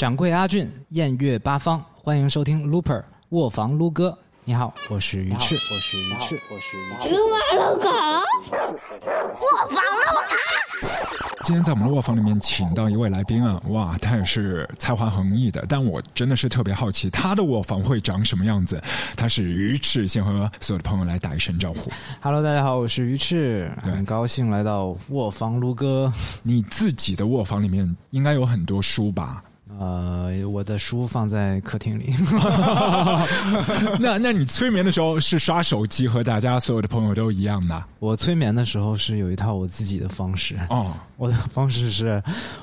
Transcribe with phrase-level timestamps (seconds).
[0.00, 4.16] 掌柜阿俊，艳月八方，欢迎收听 Looper 卧房撸歌。
[4.44, 7.14] 你好，我是鱼翅，我是鱼翅，我是鱼翅。
[7.14, 7.90] 撸啊撸狗，
[9.34, 9.84] 卧房撸
[11.44, 18.82] 今天在我们的卧房里面请到一位来宾啊，哇，他也是才华横溢的，但我真的是特别好奇他的卧房会长什么样子。
[19.14, 21.90] 他是鱼翅，先和所有的朋友来打一声招呼。
[22.22, 26.10] Hello，大家好，我是鱼翅，很高兴来到卧房撸歌。
[26.42, 29.44] 你自己的卧房里面应该有很多书吧？
[29.78, 32.12] 呃，我的书放在客厅里。
[33.98, 40.58] 那那你催眠的时候是刷手机，和大家所有的朋友都一样的我催眠的时候是有一套我自己的方式。
[40.68, 40.94] 哦。
[41.16, 42.22] 我的方式是，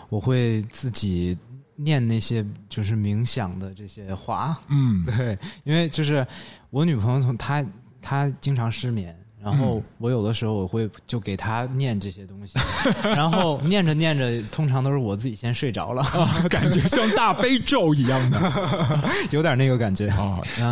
[0.09, 1.37] 我会自己
[1.75, 4.57] 念那些就是冥想的这些话。
[4.69, 6.25] 嗯，对，因为就是
[6.69, 7.65] 我女朋友从她
[8.01, 12.57] 她经常失眠，然后我有的时候我会就给他念这些东西，
[13.03, 16.03] 然后念着念着，通常都是我自己先睡着了，
[16.49, 18.39] 感觉像大悲咒一样的
[19.31, 20.07] 有点那个感觉。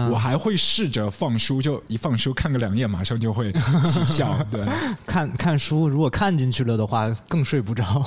[0.10, 3.52] 我还会试着放书，就一放书看个两页，马上就会
[3.84, 4.38] 起效。
[4.52, 4.66] 对，
[5.06, 8.04] 看看书，如果看进去了的话，更睡不着。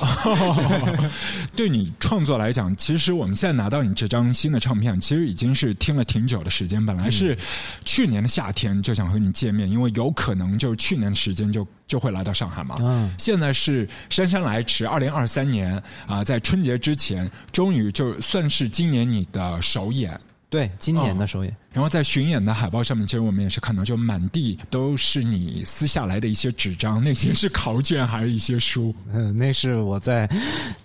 [1.57, 6.85] 对你创作来讲，其实我们现在拿到你这张新的唱片，其实已经是听了挺久的时间。
[6.85, 7.37] 本来是
[7.85, 12.77] 去年的夏天就想和你见面，因为有可能就是去年时间就就会来到上海嘛。
[12.79, 20.19] 嗯现在是姗姗来迟，二零二三年啊、在春节之前，终于就算是今年你的首演。
[20.51, 21.55] 对，今年的首演。
[21.73, 28.95] 然后在巡演的海报上面，其实我们也是看到，就满地都是你撕下来的一些纸张，那些是考卷还是一些书？
[29.13, 30.29] 嗯，那是我在，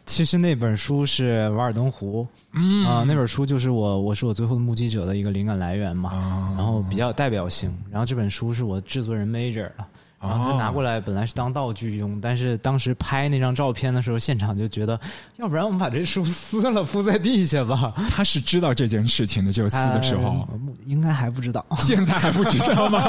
[0.06, 7.74] 其实那本书是《瓦尔登湖》，嗯啊、那本书就是我我是我最后的目击者的一个灵感来源嘛，啊然后比较有代表性。
[7.90, 9.86] 然后这本书是我制作人 Major 的，
[10.24, 15.00] 然后他拿过来本来是当道具用，但是当时拍那张照片的时候，现场就觉得，
[15.38, 17.94] 要不然我们把这书撕了铺在地下吧。
[18.10, 20.48] 他是知道这件事情的，就撕的时候。
[20.52, 21.66] 呃应该还不知道。
[21.78, 23.00] 现在还不知道吗？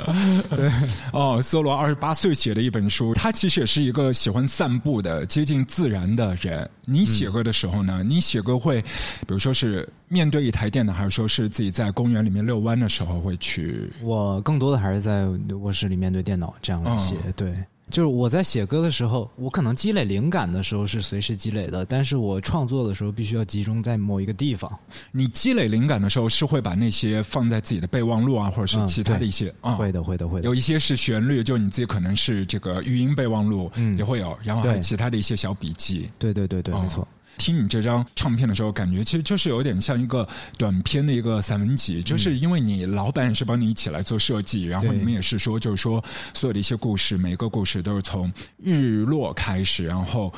[0.50, 0.70] 对，
[1.12, 6.68] 哦，梭罗二十八岁写的一本书，他其实也是一个喜欢散步的、接近自然的人。
[6.86, 8.02] 你写歌的时候呢？
[8.04, 13.90] 你写歌会，比如说是面对一台电脑，还是说是自己在公园里面遛弯的时候会去？
[14.02, 15.26] 我更多的还是在
[15.60, 17.54] 卧室里面对电脑这样来写，对。
[17.90, 24.72] 就是我在写歌的时候，我可能积累灵感的时候是随时积累的，但是我创作的时候必须要集中在某一个地方。
[25.12, 29.74] 你积累灵感的时候，是会把那些放在自己的备忘录啊，或者是嗯其他的一些啊？
[29.74, 30.46] 会的，会的，会的。
[30.46, 36.10] 有一些是旋律，就你自己可能是这个语音备忘录，嗯也会有，然后还有其他的一些小笔记。
[36.18, 37.06] 对对对对，哦没错。
[37.38, 46.02] 听你这张唱片的时候，感觉其实就是有点像一个短片的一个散文集，就是因为你老板也是帮你一起来做设计，然后你们也是说，就是说
[46.32, 50.32] 所有的一些故事，每一个故事都是从日落开始，然后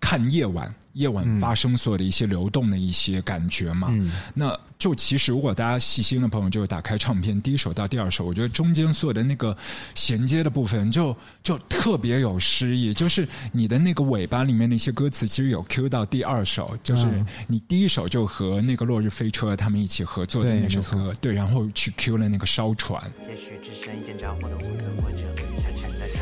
[0.00, 3.88] 看夜晚，夜晚发生所有的一些流动的一些感觉嘛。
[3.90, 9.56] 嗯那就其实如果大家细心的朋友，就是打开唱片第一首到第二首，我觉得中间所有的那个
[9.94, 23.00] 衔接的部分就就特别有诗意，就是你的那个尾巴里面那些歌词，其实有 Q 到第二首，就是嗯你第一首就和那个落日飞车他们一起合作的那首歌，对，然后去 Q 了那个烧船。
[23.28, 25.18] 也许只剩一件着火的雾色，或者
[25.56, 26.20] 沉沉的水。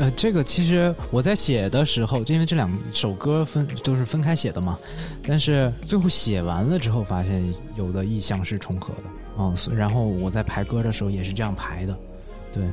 [0.00, 4.78] 呃，这个其实我在写的时候，因为这两首歌分都是分开写的嘛，
[5.22, 7.44] 但是最后写完了之后，发现
[7.76, 9.04] 有的意象是重合的，
[9.38, 11.98] 嗯，然后我在排歌的时候也是这样排的，
[12.50, 12.64] 对，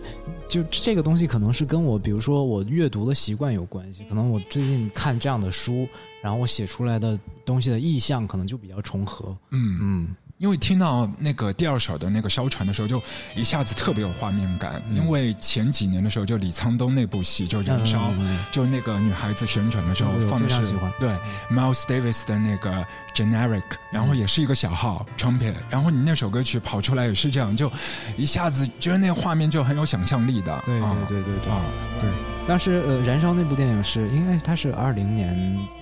[0.48, 5.86] 就这个东西可能是跟我，比如说我阅读的习惯有关系，可能我最近看这样的书，
[6.22, 10.08] 然后我写出来的东西的意象可能就比较重合，嗯嗯，
[10.40, 13.02] 因为听到那个第二首的那个烧船的时候，就
[13.36, 14.82] 一下子特别有画面感。
[14.92, 18.12] 因为前几年的时候，就李沧东那部戏就《燃烧》
[18.52, 21.10] 就那个女孩子旋转的时候放的是对
[21.50, 27.72] Miles Davis 的那个 Generic，然后也是一个小号 trumpet，然后你那首歌曲跑出来也是这样，就
[28.16, 30.62] 一下子觉得那个画面就很有想象力的。
[30.66, 30.96] 对啊。
[31.08, 31.52] 对对对对。
[31.52, 31.62] 啊
[32.00, 32.37] 对。
[32.48, 35.36] 当时呃，《燃烧》那部电影是应该它是二零年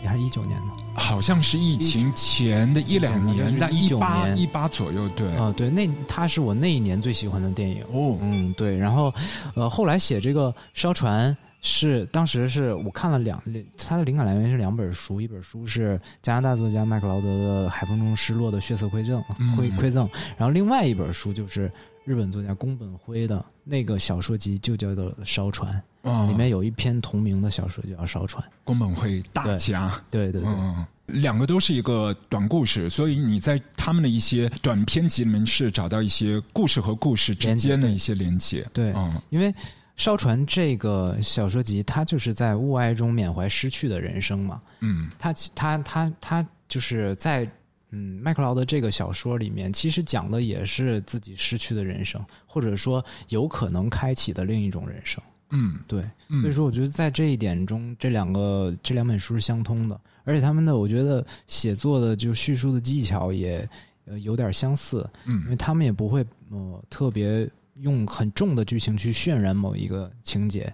[0.04, 0.72] 还是一九年呢？
[0.96, 5.32] 好像是疫情前的一两年，但一19年八一八左右，对。
[5.36, 7.84] 啊、对，那它是我那一年最喜欢的电影。
[7.94, 8.76] 哦，嗯，对。
[8.76, 9.14] 然后，
[9.54, 13.40] 呃，后来写这个烧船是当时是我看了两，
[13.78, 21.72] 它的灵感来源是两本书，一本书是加拿大作家麦克劳德的《海风中失落的血色馈赠》嗯馈馈赠，然后另外一本书就是
[22.04, 28.42] 日本作家宫本辉的那个小说集，就叫做《烧船》，啊里面有一篇同名的小说就叫《烧船》。
[28.64, 29.92] 宫本会大家。
[30.12, 38.66] 对对对，嗯，两个都是一个短故事，所以你在他们的一些短篇集里面是找到一些故事和故事之间的一些连接。
[38.72, 39.54] 对嗯因为
[39.96, 44.62] 烧船这个小说集，它就是在雾霭中缅怀失去的人生嘛。
[44.82, 47.50] 嗯他他他他就是在
[47.98, 55.24] 嗯麦克劳的这个小说里面，其实讲的也是自己失去的人生，或者说有可能开启的另一种人生。
[55.52, 63.68] 嗯对，嗯所以说我觉得在这一点中，这两个这两本书是相通的，而且他们的我觉得写作的就叙述的技巧也
[64.06, 70.74] 呃有点相似，因为嗯他们也不会呃特别用很重的剧情去渲染某一个情节，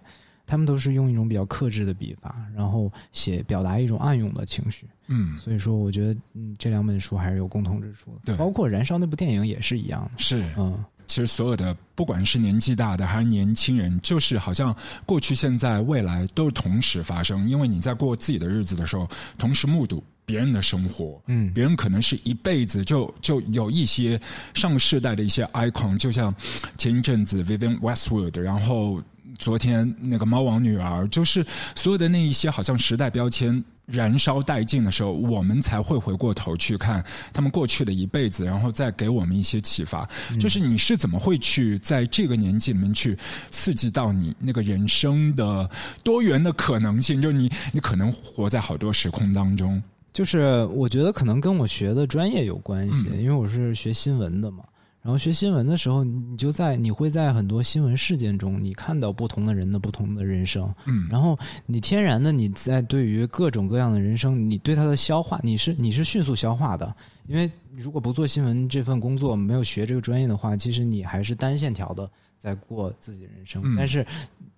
[0.51, 4.85] 他们都是用一种比较克制的笔法，然后写表达一种暗涌的情绪。
[5.07, 8.19] 嗯，所以说，我觉得嗯这两本书还是有共同之处的。
[8.25, 10.11] 对包括《燃烧》那部电影也是一样的。
[10.17, 10.43] 是。
[10.57, 14.75] 嗯，其实所有的，不管是年纪大的还是年轻人，就是好像
[15.05, 17.47] 过去、现在、未来都是同时发生。
[17.47, 24.19] 因为你在过自己的日子的时候，同时目睹别人的生活，嗯别人可能是一辈子就就有一些
[24.53, 26.35] 上世代的一些 icon，就像
[26.77, 29.01] 前一阵子 Vivian Westwood，然后
[29.41, 31.43] 昨天那个猫王女儿，就是
[31.75, 37.03] 所有的那一些好像时代标签燃烧殆尽的时候，我们才会回过头去看
[37.33, 40.07] 他们过去的一辈子，然后再给我们一些启发。
[40.39, 43.17] 就是你是怎么会去在这个年纪里面去
[43.49, 45.67] 刺激到你那个人生的
[46.03, 47.19] 多元的可能性？
[47.19, 49.81] 就是你你可能活在好多时空当中。
[50.13, 54.63] 就是我觉得可能跟我学的专业有关系，嗯因为我是学新闻的嘛。
[55.01, 66.95] 然后学新闻的时候，你就在你会在很多新闻事件中，你看到不同的人的不同的人生，嗯，然后你天然的你在对于各种各样的人生，你对它的消化，你是你是迅速消化的，
[67.27, 72.07] 因为如果不做新闻这份工作，没有学这个专业的话，其实你还是单线条的
[72.37, 73.61] 在过自己人生。
[73.65, 74.05] 嗯但是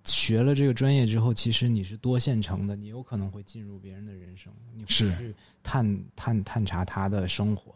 [0.04, 7.74] 学了这个专业之后，其实你是多线程的，你有可能会进入别人的人生，你会去探探探查他的生活。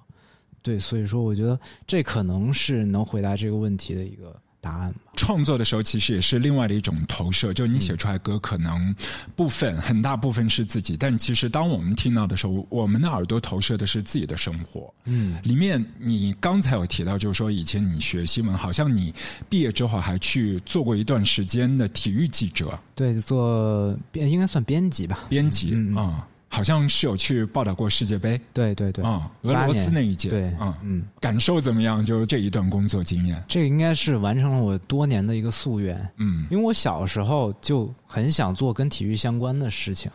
[0.62, 4.98] 对，所以说我觉得这可能是能回答这个问题的一个答案吧。
[5.16, 8.94] 创作的时候，其实也是另外的一种投射，就是你写出来歌，可能
[9.34, 14.92] 部分很大部分是自己，但其实当我们听到的时候，我们的耳朵投射的是自己的生活。
[15.04, 19.12] 嗯，里面你刚才有提到，就是说以前你学新闻，好像你
[19.48, 25.26] 毕业之后还去做过一段时间的体育记者、对，做编应该算编辑吧。
[25.28, 28.40] 编辑嗯嗯啊、好像是有去报道过世界杯。
[28.52, 30.30] 对对对，啊、俄罗斯那一届。
[30.30, 31.02] 对，嗯、嗯。
[31.20, 32.04] 感受怎么样？
[32.04, 36.46] 就是这一段工作经验，这个应该是完成了我多年的一个夙愿，嗯。
[36.50, 40.10] 因为我小时候就很想做跟体育相关的事情，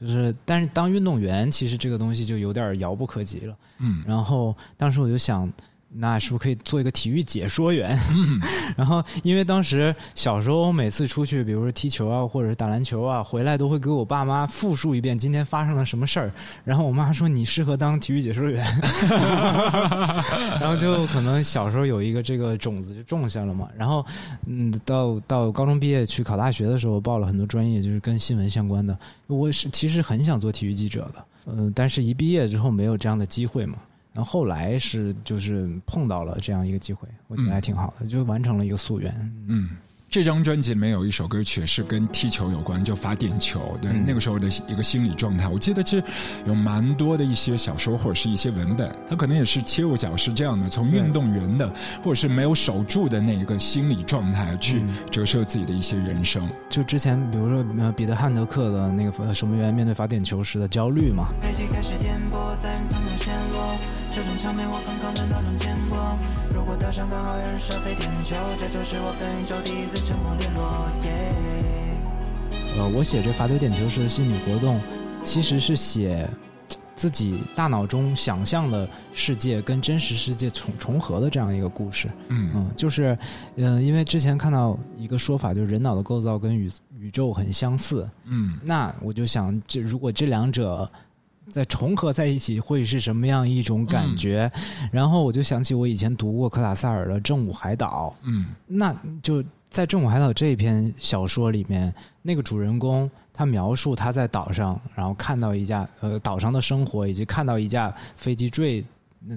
[0.00, 3.56] 就是但是当运动员，其实这个东西就有点遥不可及了。
[3.78, 4.02] 嗯。
[4.06, 5.50] 然后当时我就想，
[5.88, 7.98] 那是不是可以做一个体育解说员？
[8.76, 16.30] 然后因为当时小时候每次出去，比如说踢球啊，或者是打篮球啊，回来都会给我爸妈复述一遍今天发生了什么事儿。
[16.64, 18.62] 然后我妈说你适合当体育解说员，
[20.60, 23.68] 然后就可能小时候有一个这个种子就种下了嘛。
[23.76, 24.04] 然后
[24.46, 28.98] 嗯，到到高中毕业去考大学的时候，报了很多专业，就是跟新闻相关的。
[29.28, 33.78] 我是其实很想做体育记者的，嗯、但是一毕业之后没有这样的机会嘛。
[34.16, 39.14] 然后后来是就是碰到了这样一个机会，我觉得还挺好的，就完成了一个夙愿。
[39.46, 39.68] 嗯。
[40.08, 45.48] 这张专辑里面有一首歌曲是跟踢球有关，就罚点球的、嗯那个时候的一个心理状态。
[45.48, 46.04] 我记得其实
[46.46, 51.68] 有蛮多的一些小说或者是一些文本，它可能也是切入角是这样的，从运动员的
[52.04, 56.48] 或者是没有守住的那一个心理状态去嗯折射自己的一些人生。
[56.70, 63.35] 就之前比如说呃彼得汉德克的那个呃守门员面对罚点球时的焦虑嘛，飞机开始颠簸，在云层中陷落。
[64.16, 65.98] 这种场面我刚刚在脑中见过。
[66.54, 70.88] 如果岛上刚好有人射飞点球，这就是我跟宇宙第一次成功联络。
[71.04, 71.34] 耶
[72.78, 74.80] 呃，我写这罚丢点球时的心理活动，
[75.22, 76.26] 其实是写
[76.94, 82.08] 自己大脑中想象的世界跟真实世界重重合的这样一个故事。
[82.28, 83.18] 嗯嗯，就是，
[83.56, 88.08] 嗯、因为之前看到一个说法，就是人脑的构造跟宇宇宙很相似。
[88.24, 90.90] 嗯那我就想，这如果这两者
[91.48, 94.50] 再重合在一起，会是什么样一种感觉？
[94.90, 108.84] 然后我就想起我以前读过科塔萨尔的《正午海岛》，嗯那就在《正午海岛》这篇小说里面，那个主人公他描述他在岛上，然后看到一架呃岛上的生活，以及看到一架飞机坠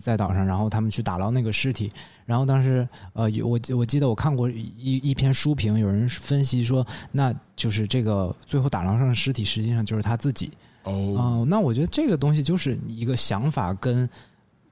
[0.01, 1.91] 在岛上，然后他们去打捞那个尸体。
[2.25, 10.51] 然后当时呃，有我我记得我看过一一篇书评，有人分析说，那就是这个最后打捞上的尸体实际上就是他自己。
[10.83, 14.09] 哦哦、那我觉得这个东西就是一个想法跟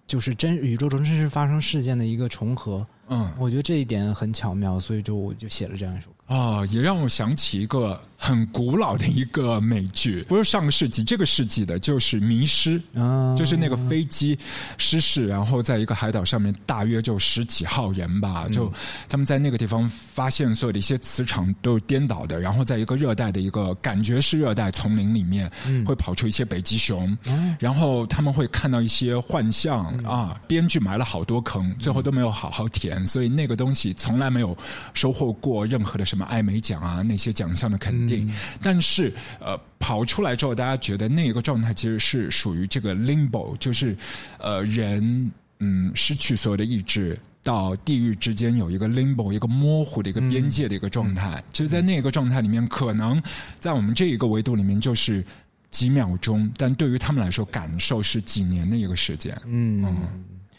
[0.08, 2.86] 就是真宇宙中真实发生事件的一个重合。
[3.10, 6.36] 嗯我觉得这一点很巧妙，所以就我就写了这样一首歌。
[6.36, 12.77] 啊、也让我想起一个很古老的一个美剧，不是上个世纪，这个世纪的，就是《迷失》。
[13.01, 14.38] 啊，就是那个飞机
[14.77, 18.69] 失事，然后在一个海岛上面，大约就十几号人吧，就
[19.07, 25.50] 他们在那个地方发现所有的一些磁场都是颠倒的，然后在一个热带的一个感觉是热带丛林里面，
[25.86, 27.17] 会跑出一些北极熊，
[27.60, 34.57] 然后他们会看到一些幻象啊，编剧埋了好多坑，最后都没有好好填，所以那个东西从来没有
[34.93, 38.17] 收获过任何的什么艾美奖啊那些奖项的肯定，
[38.62, 39.60] 但是呃。
[39.80, 43.96] 跑出来之后，大家觉得那一个状态其实是属于这个 limbo，就是
[44.38, 47.18] 呃人嗯失去所有的意志。
[47.44, 51.42] 到地狱之间有一个 limbo，一个模糊的一个边界的一个状态。
[51.54, 53.22] 其实，在那个状态里面，可能
[53.60, 55.24] 在我们这一个维度里面就是
[55.72, 59.40] 几秒钟，但对于他们来说，感受是几年的一个时间。
[59.46, 59.96] 嗯，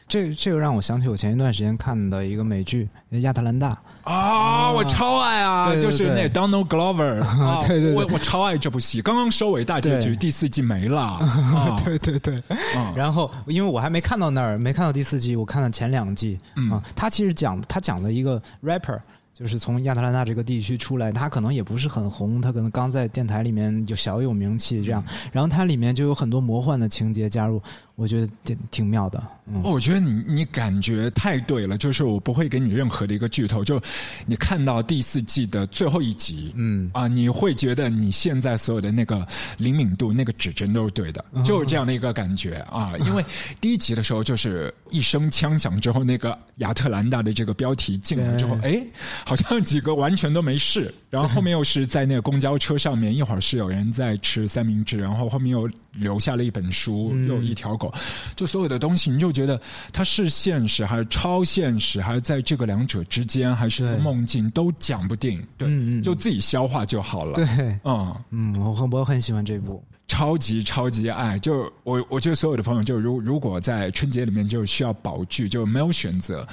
[0.08, 2.88] 这这个让我想起我前一段时间看的一个美剧
[3.18, 3.78] 《亚特兰大》。
[4.10, 5.74] 啊，我超爱啊！
[5.76, 9.02] 就是那对 Donald Glover， 啊对对对我我超爱这部戏。
[9.02, 11.00] 刚刚收尾大结局，第四季没了。
[11.20, 16.38] 啊对对对，嗯然后因为我还没看到那儿，没看到第四季，我看了前两季。
[16.56, 18.98] 嗯啊，他其实讲他讲的一个 rapper。
[19.34, 27.62] 就是从亚特兰大这个地区出来，他可能也不是很红，他可能刚在电台里面有小有名气这样，嗯然后它里面就有很多魔幻的情节加入，
[27.98, 29.20] 我觉得挺挺妙的。
[29.46, 33.80] 嗯，哦，我觉得你你感觉太对了，就是我不会给你任何的一个剧透，就
[34.24, 39.26] 你看到第四季的最后一集，嗯啊，你会觉得你现在所有的那个
[39.56, 42.92] 灵敏度、那个指针都是对的，就是这样的一个感觉啊。
[43.04, 43.24] 因为
[43.60, 48.80] 第一集的时候，就是一声枪响之后，那个亚特兰大的这个标题进来之后，哎，
[49.26, 57.92] 好像几个完全都没事，然后后面又是在那个公交车上面，一会儿是有人在吃三明治，然后后面又留下了一本书，又有一条狗，
[58.36, 59.60] 就所有的东西，你就觉得
[59.92, 65.44] 它是现实还是超现实，还是在这个两者之间，还是梦境，都讲不定。
[65.56, 67.34] 对，就自己消化就好了。
[67.34, 67.46] 对，
[67.84, 69.82] 嗯，嗯，我很我很喜欢这部。
[70.06, 76.48] 超级超级爱，就我我觉得所有的朋友，就如如果在春节里面就需要宝剧，就没有选择，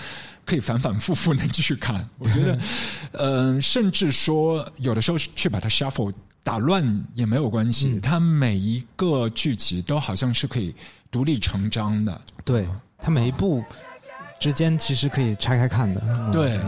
[0.46, 2.08] 可以反反复复的继续看。
[2.20, 2.60] 我觉得，
[3.14, 10.74] 呃，甚至说有的时候去把它 shuffle 打乱也没有关系，它每一个剧集都好像是可以
[11.10, 12.22] 独立成章的。
[12.44, 12.68] 对，
[13.00, 13.64] 它每一部
[14.40, 16.02] 之间其实可以拆开看的。
[16.08, 16.60] 嗯对，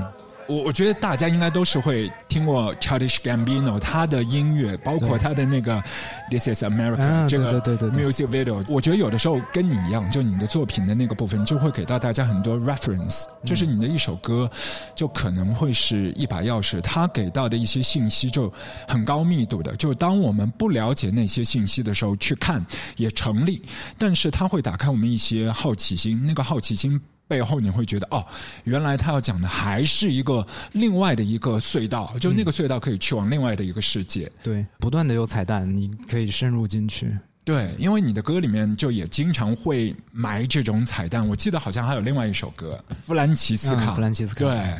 [0.47, 5.83] 我我觉得大家应该都是会听过 Childish Gambino 他的音乐，包括他的那个
[6.29, 7.61] This Is America、嗯这个
[7.91, 8.63] music video。
[8.67, 14.49] 我觉得有的时候跟你一样，就你的作品的那个部分，就会给到大家很多 reference，就是嗯你的一首歌，
[14.95, 18.51] 就可能会是一把钥匙，他给到的一些信息就
[18.87, 19.75] 很高密度的。
[19.75, 23.61] 就当我们不了解那些信息的时候，去看也成立，
[23.97, 26.99] 但是他会打开我们一些好奇心，那个好奇心。
[27.27, 28.25] 背后你会觉得哦，
[28.63, 34.31] 原来他要讲的还是一个另外的一个隧道，就那个隧道可以去往另外的一个世界。
[34.41, 37.17] 对，不断的有彩蛋，你可以深入进去。
[37.43, 41.25] 对，因为你的歌里面就也经常会埋这种彩蛋。
[41.25, 44.39] 我记得好像还有另外一首歌《弗兰奇斯卡》嗯弗兰奇斯卡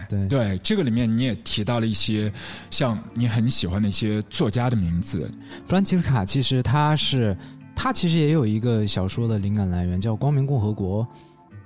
[0.09, 2.29] 对对对，这个里面你也提到了一些
[2.69, 5.31] 像你很喜欢的一些作家的名字。
[5.65, 7.37] 弗兰奇斯卡其实他是
[7.73, 11.05] 他其实也有一个小说的灵感来源，叫《光明共和国》。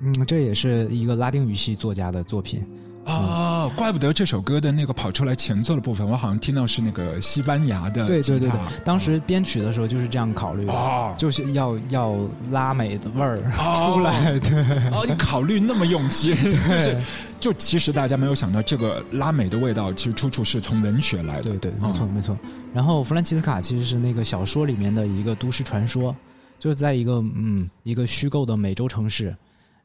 [0.01, 2.65] 嗯，这也是一个拉丁语系作家的作品。
[3.03, 12.15] 哦，怪不得这首歌的那个跑出来前奏的部分，我好像听到是那个西班牙的对对对对，当时编曲的时候就是这样考虑的，哦就是要要
[12.51, 14.39] 拉美的味儿哦 出来。
[14.39, 14.59] 对，
[14.91, 16.35] 哦，你考虑那么用心，
[16.69, 17.01] 就是
[17.39, 21.49] 就其实大家没有想到，这个拉美的味道其实出处是从文学来的。
[21.49, 22.37] 对对，嗯没错没错。
[22.71, 26.15] 然后弗兰奇斯卡其实是那个小说里面的一个都市传说，
[26.59, 29.35] 就是在一个嗯一个虚构的美洲城市，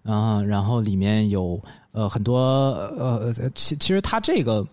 [0.06, 1.60] 啊、然后里面有
[1.92, 2.38] 呃很多
[2.96, 4.66] 呃呃其其实它这个。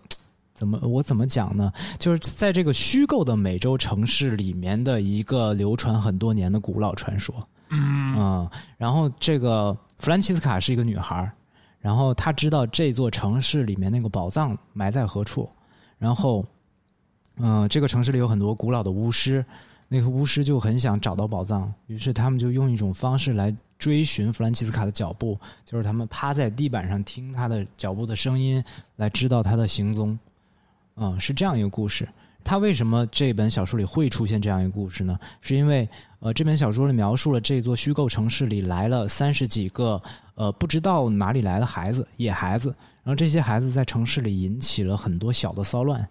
[0.56, 1.72] 怎么我怎么讲呢？
[1.98, 7.34] 就是在这个虚构的美洲城市里面的一个流传很多年的古老传说。
[7.70, 8.48] 嗯
[8.78, 11.32] 然后这个弗兰奇斯卡是一个女孩儿
[11.80, 15.50] 然后她知道这座城市里面那个宝藏埋在何处，
[15.98, 16.44] 然后，
[17.38, 19.44] 嗯、这个城市里有很多古老的巫师，
[19.88, 23.52] 那个巫师就很想找到宝藏，于是他们就用一种方式来
[23.84, 28.64] 追寻弗兰奇斯卡的脚步，就是他们趴在地板上听他的脚步的声音，
[28.96, 30.18] 来知道他的行踪。
[30.96, 32.08] 嗯，是这样一个故事。
[32.42, 35.18] 他为什么这本小说里会出现这样一个故事呢？
[35.42, 35.86] 是因为
[36.20, 40.00] 呃，这本小说里描述了这座虚构城市里来了三十几个
[40.34, 46.08] 呃不知道哪里来的孩子，野孩子，然后这些孩子在城市里引起了很多小的骚乱，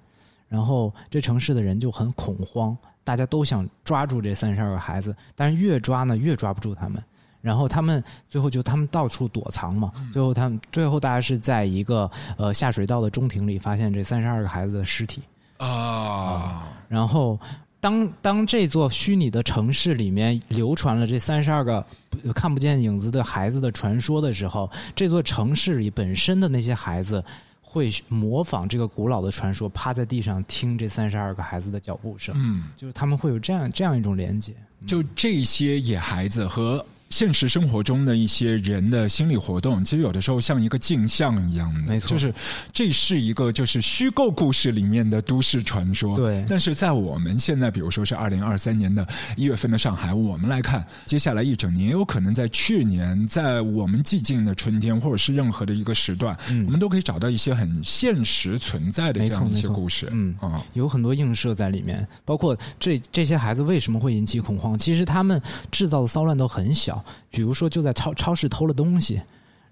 [0.48, 7.03] 然后这城市的人就很恐慌，大家都想抓住这三十二个孩子，但是越抓呢越抓不住他们。
[7.43, 15.21] 然后他们最后就他们到处躲藏嘛，最后他们最后大家是在一个呃下水道的中庭里发现这三十二个孩子的尸体，
[15.57, 17.38] 啊，然后
[17.81, 21.85] 当当这座虚拟的城市里面流传了这三十二个
[22.33, 27.21] 看不见影子的孩子的传说的时候，这座城市里本身的那些孩子
[27.62, 34.53] 会模仿这个古老的传说，趴在地上听这三十二个孩子的脚步声，嗯，就是他们会有这样这样一种连接。
[34.88, 42.08] 就这些野孩子和现实生活中的一些人的心理活动，其实有的时候像一个镜像一样的，没错。
[42.10, 42.34] 就是
[42.72, 46.43] 这是一个就是虚构故事里面的都市传说，对。
[46.50, 56.65] 但是在我们现在，比如说是二零二三年的一月份的上海，我们来看，接下来一整年，有可能在去年，在我们寂静的春天，或者是任何的一个时段，嗯。
[56.65, 60.34] 我们都可以找到一些很现实存在的这样一些故事，嗯。
[60.39, 64.75] 啊，有很多映射在里面，包括这这些孩子为什么会引起恐慌？
[64.75, 65.39] 其实他们
[65.72, 69.22] 制造的骚乱都很小，比如说就在超超市偷了东西，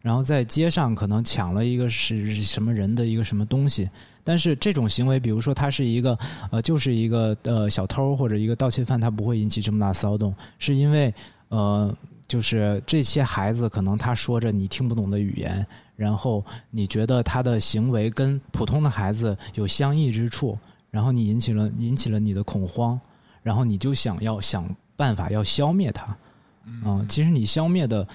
[0.01, 3.89] 然后在街上可能抢了一个是什么人的一个什么东西。
[4.23, 6.17] 但是这种行为，比如说他是一个
[6.51, 11.11] 呃，就是一个呃小偷或者一个盗窃犯，他不会引起这么大骚动，是因为
[11.49, 11.91] 呃，
[12.27, 20.55] 就是这些孩子可能他说着你听不懂的语言，然后你觉得他的行为跟普通的孩子有相异之处，
[20.91, 22.99] 然后你引起了引起了你的恐慌，
[23.41, 26.15] 然后你就想要想办法要消灭他。
[26.65, 28.07] 嗯、其实你消灭的，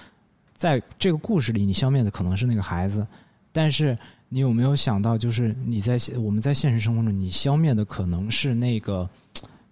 [0.53, 3.05] 在这个故事里，你消灭的可能是那个孩子，
[3.51, 3.97] 但是
[4.29, 9.09] 你有没有想到，就是你在现我们在现实生活中，你消灭的可能是那个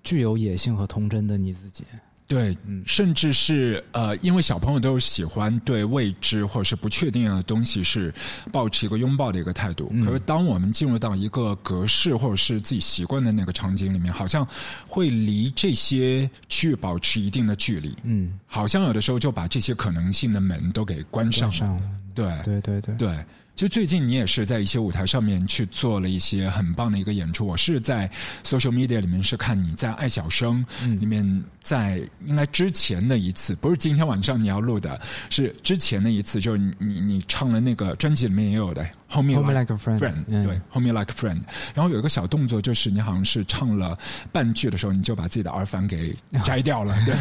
[0.04, 1.84] 具有野性和童真的你自己。
[2.28, 2.82] 对，嗯。
[2.86, 8.12] 甚至是呃，因为小朋友都喜欢对未知或者是不确定的东西是
[8.52, 9.90] 保持一个拥抱的一个态度。
[9.92, 10.04] 嗯。
[10.06, 14.48] 可是当我们进入到一个格式或者是自己习惯的那个场景里面，好像
[14.88, 21.32] 会离这些区域保持一定的距离，嗯，好像有的时候就把这些可能性的门都给关。
[21.32, 21.82] 上上了，
[22.14, 22.26] 对。
[22.46, 23.26] 对对对，对，
[23.56, 27.48] 就最近你也是在一些舞台上面去做了一些很棒的一个演出。
[27.48, 28.10] 我是在
[28.44, 41.42] social media 里面是看你在爱小生嗯里面，在应该之前的一次，不是今天晚上你要录的，是之前的一次，就是你你你唱了那个专辑里面也有的《Hold Me Hold Me Like a Friend，嗯对，《Hold Me Like a Friend》。
[41.74, 43.98] 然后有一个小动作，就是你好像是唱了
[44.34, 46.94] 半句的时候，你就把自己的耳返给摘掉了。
[47.06, 47.16] 对，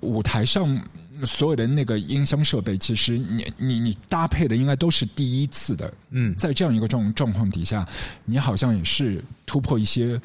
[0.00, 0.76] 舞台上
[1.22, 5.92] 所有的那个音箱设备，其实你你你搭配的应该都是第一次的。
[6.10, 7.86] 嗯，在这样一个状状况底下，
[8.24, 10.20] 你好像也是突破一些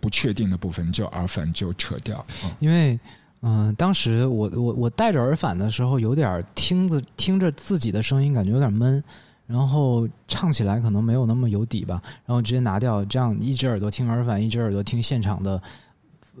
[0.00, 2.24] 不确定的部分，就耳返就扯掉。
[2.44, 2.98] 嗯因为
[3.42, 9.02] 嗯、当时我我我戴着耳返的时候，有点听着听着自己的声音，感觉有点闷。
[9.46, 15.62] 然后唱起来可能没有那么有底吧，然后直接拿掉，这样一只耳朵听耳返，一只耳朵听现场的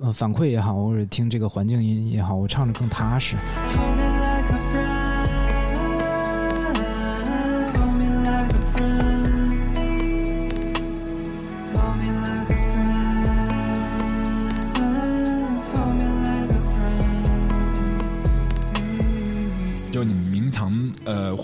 [0.00, 3.36] 呃反馈也好，或者听这个环境音也好，我唱着更踏实。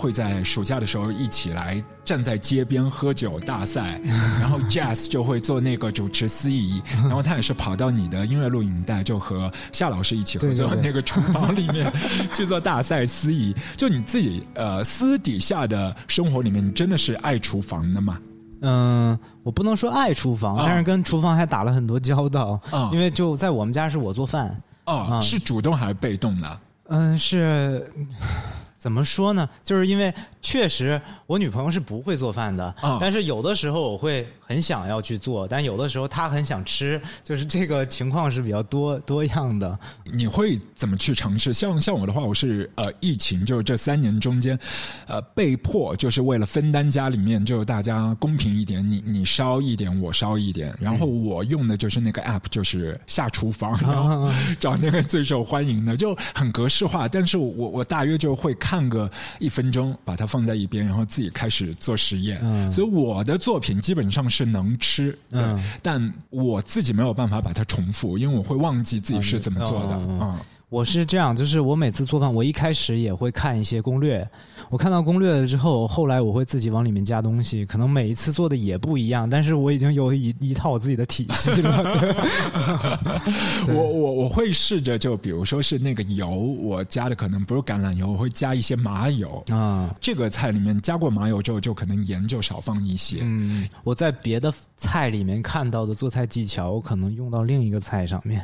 [0.03, 4.01] 会在暑假的时候一起来站在街边喝酒大赛，
[4.37, 11.89] 然后 Jazz 就会做那个主持司仪， 然后他也是跑到你的音乐录影带，就和夏老师一起合作那个厨房里面
[12.33, 13.55] 去做大赛司仪。
[13.77, 18.19] 就你自己呃私底下的生活里面，你真的是爱厨房的吗？
[18.59, 26.59] 嗯，我不能说爱厨房，啊但是跟厨房还打了很多交道，啊因为就在我们家是我做饭，哦，啊是主动还是被动的？
[26.89, 27.89] 嗯，是
[28.83, 29.49] 怎么说呢？
[29.63, 39.79] 就是因为确实我女朋友是不会做饭的，啊但是有的时候我会很想要去做，但有的时候她很想吃，就是这个情况是比较多多样的。
[40.03, 41.53] 你会怎么去尝试？
[41.53, 44.59] 像像我的话，我是呃，疫情就是这三年中间，
[45.07, 54.29] 呃，被迫就是为了分担家里面就大家公平一点，你你烧一点，我烧一点，然后我用的就是那个 app，就是下厨房，然后
[54.59, 57.07] 找那个最受欢迎的，就很格式化。
[57.07, 62.39] 但是我我大约就会看个一分钟，把它放在一边，然后自己开始做实验。
[62.41, 62.71] 嗯。
[62.71, 65.63] 所以我的作品基本上是能吃，嗯。
[65.83, 69.93] 但我自己没有办法把它重复，因为我会忘记自己是怎么做的。
[70.25, 70.41] 啊。
[70.73, 74.27] 我是这样，就是我每次做饭，我一开始也会看一些攻略。
[74.71, 81.83] 我看到攻略了之后，后来我会自己往里面加东西，可能每一次做的也不一样，但是我已经有一一套我自己的体系了。
[81.93, 89.43] 对 我我我会试着就比如说是那个油，我加的可能不是橄榄油，我会加一些麻油。
[89.51, 93.17] 啊，这个菜里面加过麻油之后，就可能盐就少放一些。
[93.21, 98.43] 嗯，我在别的菜里面看到的做菜技巧，我可能用到另一个菜上面。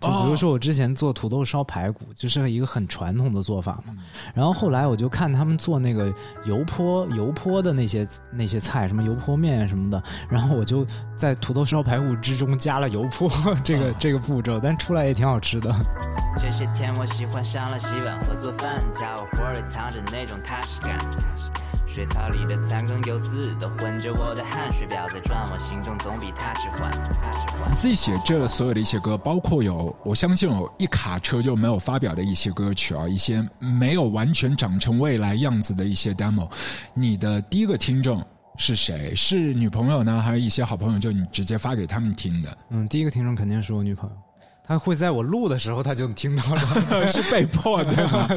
[0.00, 3.94] 就比如说我之前做土豆烧排骨，就是一个很传统的做法嘛。
[4.34, 6.12] 然后后来我就看他们做那个
[6.46, 13.30] 油泼油泼的那些那些菜，什么油泼面什么的，然后我就在土豆烧排骨之中加了油泼
[13.62, 15.72] 这个这个步骤，但出来也挺好吃的。
[16.36, 20.98] 这些天我喜欢上了洗碗和做饭，家伙活里藏着那种踏实感。
[21.98, 26.92] 水槽里的残羹油渍都混着我的汗水，表在转，我心中总比他迟缓。
[26.92, 36.48] 他迟缓你自己写这所有的一些歌，包括有我相信有一卡车就没有发表的一些歌曲啊，一些没有完全长成未来样子的一些 demo。
[36.94, 38.24] 你的第一个听众
[38.58, 39.12] 是谁？
[39.16, 41.00] 是女朋友呢，还是一些好朋友？
[41.00, 42.58] 就你直接发给他们听的？
[42.70, 44.16] 嗯，第一个听众肯定是我女朋友，
[44.68, 48.06] 她会在我录的时候他就听到了， 是被迫的。
[48.08, 48.28] 吗？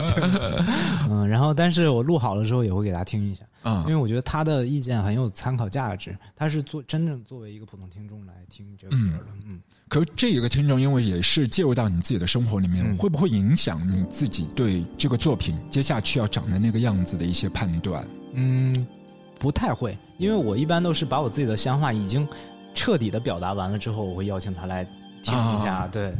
[1.12, 3.82] 嗯，然后但是我录好了之后也会给他听一下，嗯。
[3.82, 9.60] 因为我觉得他的意见很有参考价值，他是做真正作为一个普通听众来听这个歌的，嗯。
[9.89, 12.98] 可是这一个听众，因为也是介入到你自己的生活里面，嗯。
[12.98, 18.08] 会不会影响你自己对这个作品接下去要长的那个样子的一些判断？
[18.36, 18.88] 嗯，
[19.38, 22.26] 不太会，因为我一般都是把我自己的想法已经
[22.74, 24.88] 彻底的表达完了之后，我会邀请他来
[25.23, 26.13] 听一下，啊对，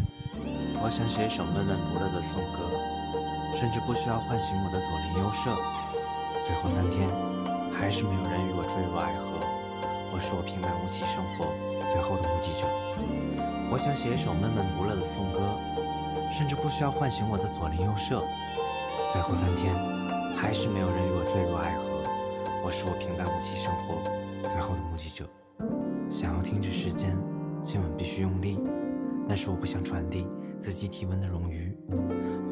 [0.82, 2.60] 我想写一首闷闷不乐的颂歌，
[3.58, 5.50] 甚至不需要唤醒我的左邻右舍。
[6.46, 7.10] 最后三天，
[7.74, 9.26] 还是没有人与我坠入爱河。
[10.14, 11.50] 我是我平淡无奇生活
[11.92, 12.68] 最后的目击者。
[13.72, 15.40] 我想写一首闷闷不乐的颂歌，
[16.32, 18.22] 甚至不需要唤醒我的左邻右舍。
[19.12, 19.74] 最后三天，
[20.38, 21.90] 还是没有人与我坠入爱河。
[22.64, 23.98] 我是我平淡无奇生活
[24.48, 25.26] 最后的目击者。
[26.10, 27.18] 想要停止时间，
[27.64, 28.60] 今晚必须用力。
[29.28, 30.28] 但是我不想传递
[30.60, 31.76] 自己体温的冗余。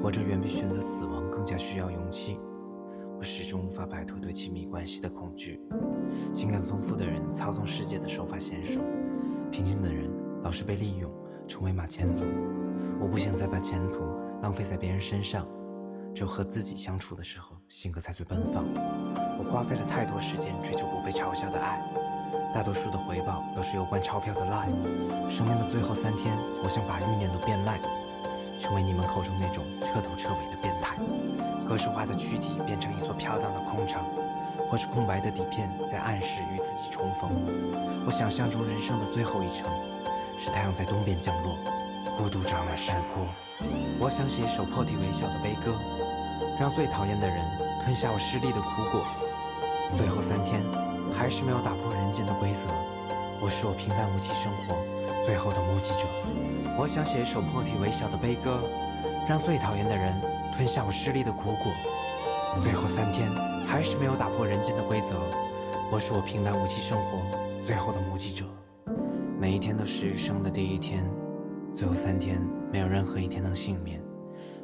[0.02, 2.40] 活着远比选择死亡更加需要勇气。
[3.18, 5.62] 我始终无法摆脱对亲密关系的恐惧。
[6.34, 8.80] 情感丰富的人操纵世界的手法娴熟，
[9.52, 10.10] 平静的人
[10.42, 11.12] 老是被利用，
[11.48, 12.26] 成为马前卒。
[12.98, 14.00] 我不想再把前途
[14.42, 15.46] 浪费在别人身上，
[16.16, 18.64] 只有和自己相处的时候，性格才最奔放。
[19.38, 21.82] 我花费了太多时间追求不被嘲笑的爱，
[22.54, 25.30] 大多数的回报都是有关钞票的 lie。
[25.30, 27.80] 生命的最后三天，我想把欲念都变卖，
[28.60, 30.96] 成为你们口中那种彻头彻尾的变态。
[31.68, 34.02] 格式化的躯体变成一座飘荡的空城，
[34.70, 37.30] 或是空白的底片在暗示与自己重逢。
[38.08, 39.70] 我想象中人生的最后一程，
[40.40, 41.56] 是太阳在东边降落，
[42.18, 43.24] 孤独长满山坡。
[44.00, 45.72] 我想写一首破涕为笑的悲歌，
[46.60, 47.38] 让最讨厌的人
[47.84, 49.04] 吞下我失利的苦果。
[49.96, 50.62] 最后三天，
[51.20, 52.60] 还是没有打破人间的规则。
[53.42, 54.74] 我是我平淡无奇生活
[55.26, 56.08] 最后的目击者。
[56.78, 58.58] 我想写一首破涕为笑的悲歌，
[59.28, 60.16] 让最讨厌的人
[60.54, 61.74] 吞下我失利的苦果。
[62.62, 63.30] 最后三天，
[63.68, 65.08] 还是没有打破人间的规则。
[65.92, 67.20] 我是我平淡无奇生活
[67.66, 68.46] 最后的目击者。
[69.38, 71.06] 每一天都是余生的第一天，
[71.70, 74.02] 最后三天没有任何一天能幸免。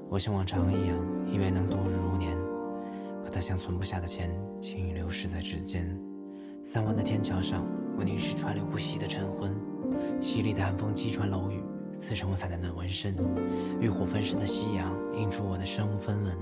[0.07, 2.33] 我像往常一样，以为能度日如年，
[3.21, 5.99] 可它像存不下的钱，轻易流逝在指尖。
[6.67, 7.63] 三湾的天桥上，
[7.95, 9.55] 我凝视川流不息的晨昏，
[10.19, 11.63] 犀利的寒风击穿楼宇，
[12.01, 13.15] 刺成我惨淡的纹身。
[13.79, 16.35] 欲火焚身的夕阳映出我的身无分文。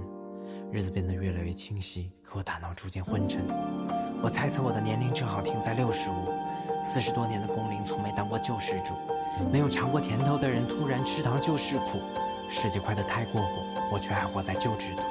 [0.72, 3.46] 日子变得越来越清晰，可我大脑逐渐昏沉。
[4.24, 6.32] 我猜测我的年龄正好停在六十五，
[6.86, 8.94] 四十多年的工龄从没当过救世主。
[9.52, 12.00] 没有尝过甜头的人突然吃糖就是苦。
[12.50, 13.50] 世界快得太过火，
[13.92, 15.04] 我却还活在旧制度。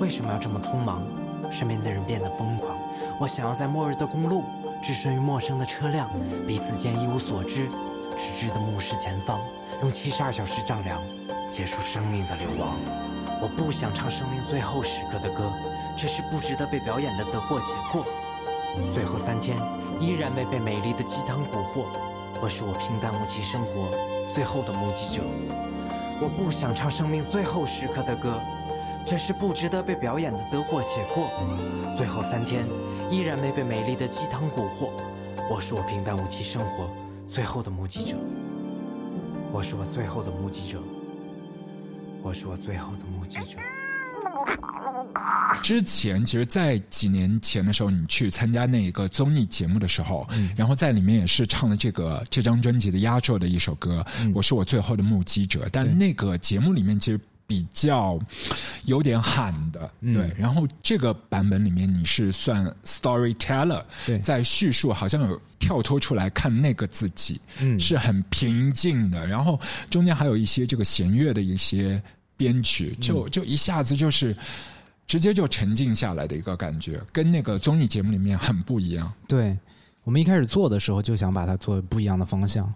[0.00, 1.06] 为什么要这么匆忙？
[1.52, 2.73] 身边的人变得疯狂。
[3.20, 4.42] 我想要在末日的公路，
[4.82, 6.10] 置身于陌生的车辆，
[6.46, 7.68] 彼此间一无所知，
[8.16, 9.40] 直至的目视前方，
[9.82, 11.00] 用七十二小时丈量
[11.48, 12.74] 结束生命的流亡。
[13.40, 15.50] 我不想唱生命最后时刻的歌，
[15.96, 18.04] 这是不值得被表演的得过且过。
[18.92, 19.56] 最后三天，
[20.00, 21.86] 依然没被美丽的鸡汤蛊惑。
[22.40, 23.88] 我是我平淡无奇生活
[24.34, 25.22] 最后的目击者。
[26.20, 28.40] 我不想唱生命最后时刻的歌，
[29.06, 31.28] 这是不值得被表演的得过且过。
[31.96, 32.66] 最后三天，
[33.10, 34.88] 依然没被美丽的鸡汤蛊惑。
[35.50, 36.88] 我是我平淡无奇生活
[37.28, 38.16] 最后的目击者。
[39.52, 40.78] 我是我最后的目击者。
[42.22, 43.58] 我是我最后的目击者。
[45.62, 55.64] 之前，其实，在几年前的时候，你去参加那个综艺节目的时候，然后在里面也是唱了这个这张专辑的压轴的一首歌，我是我最后的目击者》。
[55.70, 58.18] 但那个节目里面其实比较
[58.84, 60.32] 有点喊的，对。
[60.36, 69.26] 然后这个版本里面你是算 storyteller，对在叙述，好像有跳脱出来看那个自己，嗯是很平静的。
[69.26, 72.02] 然后中间还有一些这个弦乐的一些
[72.36, 74.36] 编曲，就就一下子就是。
[75.06, 79.12] 直接就沉静下来的一个感觉，跟那个综艺节目里面很不一样。
[79.28, 79.54] 对，
[80.02, 82.72] 我们一开始做的时候就想把它做不一样的方向，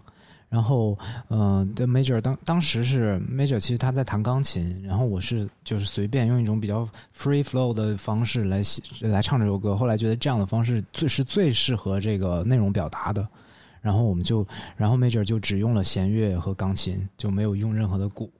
[0.49, 0.97] 然后，
[1.29, 9.77] 嗯，对，Major 当当时是 Major，其实他在弹钢琴，然后我是就是随便用一种比较 free flow 的方式来写来唱这首歌。
[9.77, 13.27] 后来觉得这样的方式最是最适合这个内容表达的，
[13.79, 14.43] 然后我们就，
[14.75, 18.31] 然后 Major 就只用了弦乐和钢琴，就没有用任何的鼓。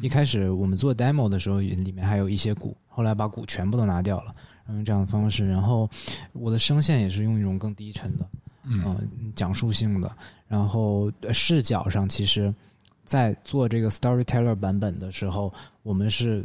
[0.00, 4.34] 一开始我们做 demo 的时候，里面还有一些鼓，后来把鼓全部都拿掉了，
[4.70, 5.48] 用这样的方式。
[5.48, 5.88] 然后
[6.32, 8.26] 我的声线也是用一种更低沉的。
[8.64, 10.14] 嗯，讲述性的，
[10.46, 12.54] 然后视角上，其实，
[13.04, 16.44] 在做这个 storyteller 版本的时候，我们是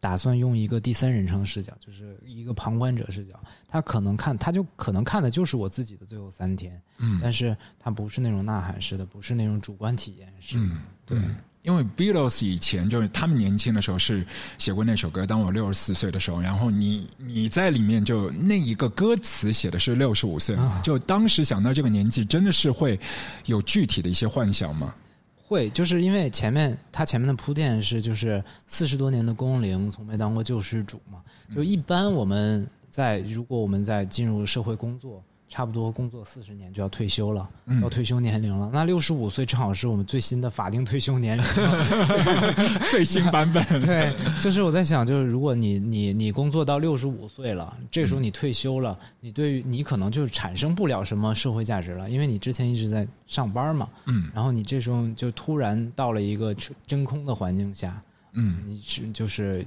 [0.00, 3.38] 打算用一个第三人称视角，就是一个旁观者视角。
[3.68, 11.18] 他可能看，他就可能看的就是我自己的最后三天，嗯，但是他不是那种呐喊式的，不是那种主观体验式，嗯，对。
[11.64, 14.24] 因为 Beatles 以前就是他们年轻的时候是
[14.58, 23.00] 写过那首歌，当我六十四岁的时候，然后你你在里面就那一个歌词写的是六十五岁，就当时想到这个年纪，真的是会
[23.46, 24.94] 有具体的一些幻想吗？
[25.36, 31.22] 会，就是因为前面他前面的铺垫是就是四十多年的工龄，从没当过救世主嘛，
[31.54, 35.24] 就一般我们在如果我们在进入社会工作。
[35.54, 37.48] 差不多工作四十年就要退休了，
[37.80, 38.68] 到退休年龄了。
[38.72, 41.44] 那六十五岁正好是我们最新的法定退休年龄，
[42.90, 43.62] 最新版本。
[43.80, 44.12] 对，
[44.42, 53.88] 就是我在想，就是如果你你你工作到六十五岁了，这时候你退休了，你对于你可能就产生不了什么社会价值了，因为你之前一直在上班嘛。
[54.06, 54.28] 嗯。
[54.34, 56.52] 然后你这时候就突然到了一个
[56.84, 59.64] 真空的环境下，嗯，你是就是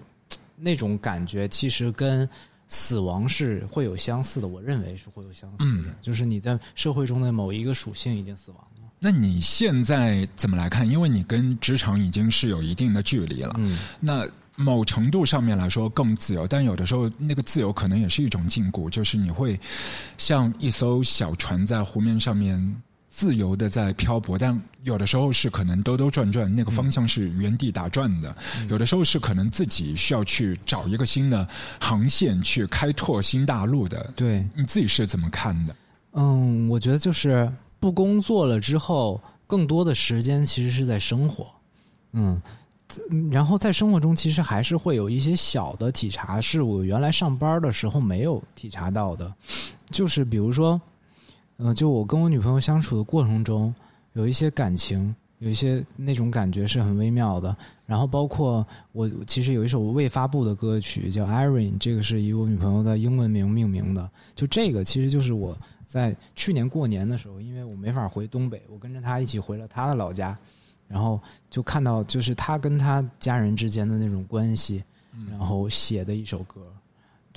[0.57, 2.29] 那种感觉，其实跟。
[2.67, 8.89] 死亡是会有相似的，我认为是会有相似的，就是你在社会中的某一个属性已经死亡了。
[8.99, 10.89] 那你现在怎么来看？
[10.89, 19.59] 因为你跟职场已经是有一定的距离了，嗯，那某程度上面来说更自由，但有的时候那个自由可能也是一种禁锢，就是你会
[20.17, 22.81] 像一艘小船在湖面上面。
[23.17, 28.29] 自由的在漂泊，但有的时候是可能兜兜转转，那个方向是原地打转的；
[28.69, 31.47] 有的时候是可能自己需要去找一个新的
[31.81, 34.13] 航线，去开拓新大陆的。
[34.15, 35.75] 对，你自己是怎么看的？
[36.11, 41.47] 嗯，我觉得就是不工作了之后，更多的时间其实是在生活。
[42.11, 42.39] 嗯，
[43.31, 49.33] 然后在生活中，其实还是会有一些小的体察，是我原来上班的时候没有体察到的，
[49.89, 50.79] 就是比如说。
[51.57, 53.73] 嗯，就我跟我女朋友相处的过程中，
[54.13, 57.55] 有一些感情，有一些那种感觉是很微妙的。
[57.85, 64.09] 然后包括我其实有一首未发布的歌曲叫《Irene》，这个是以我女朋友的英文名命名的。
[64.35, 70.37] 就这个其实就是我在去年过年的时候，因为我没法回东北，我跟着她一起回了她的老家，
[70.87, 74.83] 然后就看到就是她跟她家人之间的那种关系，
[75.31, 76.61] 然后写的一首歌。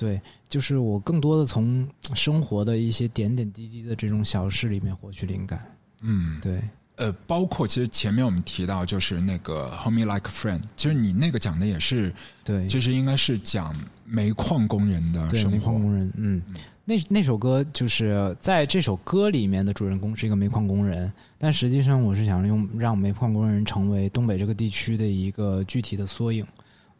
[0.01, 5.63] 对，就是我更多的从生活的一些点点滴滴的这种小事里面获取灵感。
[6.01, 6.59] 嗯，对。
[6.95, 12.11] 呃，包括其实前面我们提到，就是那个《Hold Me Like a Friend》，其实你那个讲的也是，
[12.43, 15.51] 对，就是应该是讲煤矿工人的生活。
[15.51, 16.41] 煤矿工人，嗯，
[16.83, 26.43] 那那首歌就是在这首歌里面的主人公是一个煤矿工人，但实际上我是想用让煤矿工人成为东北这个地区的一个具体的缩影。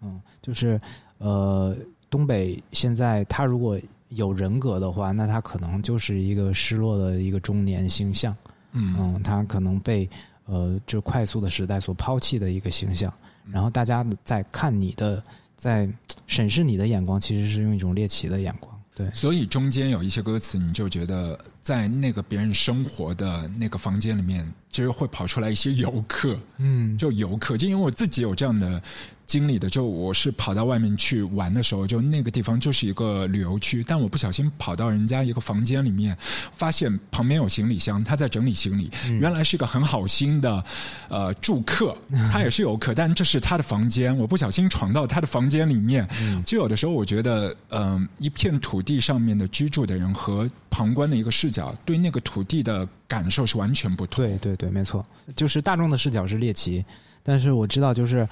[0.02, 0.80] 嗯，就是
[1.18, 1.76] 呃。
[2.12, 8.36] 东北现在，他如果有人格的话，那他可能就是一个失落的一个中年形象。
[8.74, 10.08] 嗯，他可能被
[10.46, 13.12] 呃，就快速的时代所抛弃的一个形象。
[13.50, 15.24] 然后大家在看你的，
[15.56, 15.90] 在
[16.28, 18.78] 审视你的眼光，其实是用一种猎奇的眼光。
[18.94, 26.38] 对，所以中间有一些歌词，你就觉得在那个别人生活的那个房间里面，其实会跑出来一些游客。
[26.58, 28.82] 嗯，就游客，就因为我自己有这样的。
[29.28, 36.18] 经历的就我是跑到外面去玩的时候，就那个地方就是一个旅游区，但我不小心跑到人家一个房间里面，
[36.52, 38.92] 发现旁边有行李箱，他在整理行李。
[39.22, 40.62] 原来是一个很好心的
[41.08, 41.98] 呃住客，
[42.30, 46.06] 他也是游客，但这是他的房间，我不小心闯到他的房间里面。
[46.46, 54.26] 就有的时候我觉得，嗯，一片土地上面的居住的人和旁观的一个视角，对那个土地的感受是完全不同。
[54.26, 56.84] 对对对，没错，就是大众的视角是猎奇。
[57.24, 58.28] 但是我知道，就是，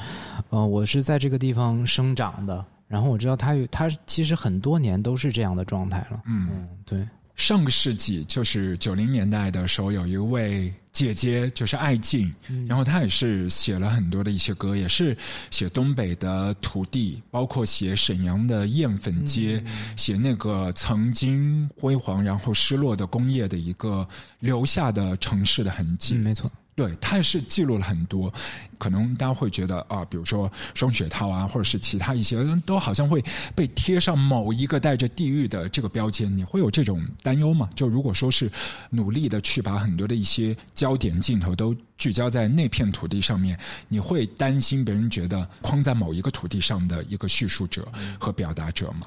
[0.50, 6.20] 呃，我是在这个地方生长的，然后我知道它有它其实很多年都是这样的状态了。
[6.26, 7.08] 嗯，对。
[7.36, 12.30] 上个世纪就是九零年代的时候，有一位姐姐就是艾静，
[12.68, 15.18] 然后她也是写了很多的一些歌，也是
[15.50, 19.64] 写东北的土地，包括写沈阳的艳粉街，
[19.96, 24.06] 写那个曾经辉煌然后失落的工业的一个
[24.42, 26.16] 留下的城市的痕迹。
[26.16, 26.52] 没错。
[26.80, 28.34] 对，它也是记录了很多。
[28.78, 33.22] 可能大家会觉得啊，比如说双雪涛啊，或者是其他一些，都好像会
[33.54, 36.34] 被贴上某一个带着地域的这个标签。
[36.34, 37.70] 你会有这种担忧吗？
[37.76, 38.50] 就如果说是
[38.90, 47.86] 努力的去把很多的一些焦点镜头都聚焦在那片土地上面，你会担心别人觉得框在某一个土地上的一个叙述者
[48.18, 49.06] 和表达者吗？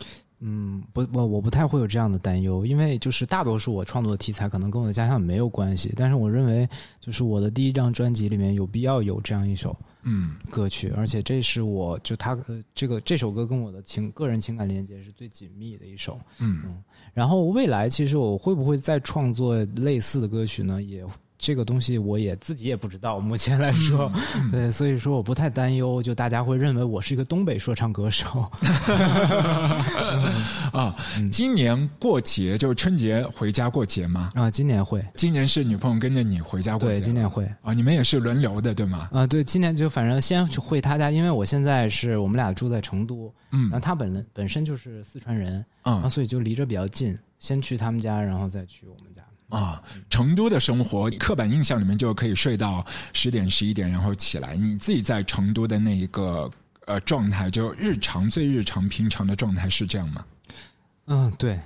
[0.92, 6.68] 不，我我不太会有这样的担忧，因为就是大多数我创作的题材可能跟我的家乡没有关系，但是我认为
[7.00, 10.34] 就是我的第一张专辑里面有必要有这样一首嗯。
[10.50, 16.82] 歌曲，而且这是我就他呃这个这首歌跟我的情个人情感连接是最紧密的一首，嗯。
[17.14, 20.82] 然后未来其实我会不会再创作类似的歌曲呢？
[20.82, 21.04] 也
[21.42, 24.08] 这个东西我也自己也不知道，目前来说，
[24.52, 28.48] 对，所以说我不太担忧，就大家会认为我是一个东北说唱歌手。
[30.72, 30.94] 啊，
[31.32, 34.30] 今年过节就是春节回家过节吗？
[34.36, 37.44] 啊，今年会，今年是女朋友跟着你回家过节，对，今年会。
[37.60, 39.08] 啊，你们也是轮流的对吗？
[39.10, 49.11] 啊，对，今年就反正先去回他家，因为我现在是我们俩住在成都，嗯然后他本人本身就是四川人，然后嗯所以就离着比较近，先去他们家，然后再去我们家。
[49.52, 54.56] 啊，成都的生活刻板印象里面就可以睡到十点十一点，然后起来。
[54.56, 56.50] 你自己在成都的那一个
[56.86, 60.24] 呃状态，就日常最日常平常的状态是这样吗？
[61.06, 61.60] 嗯，对，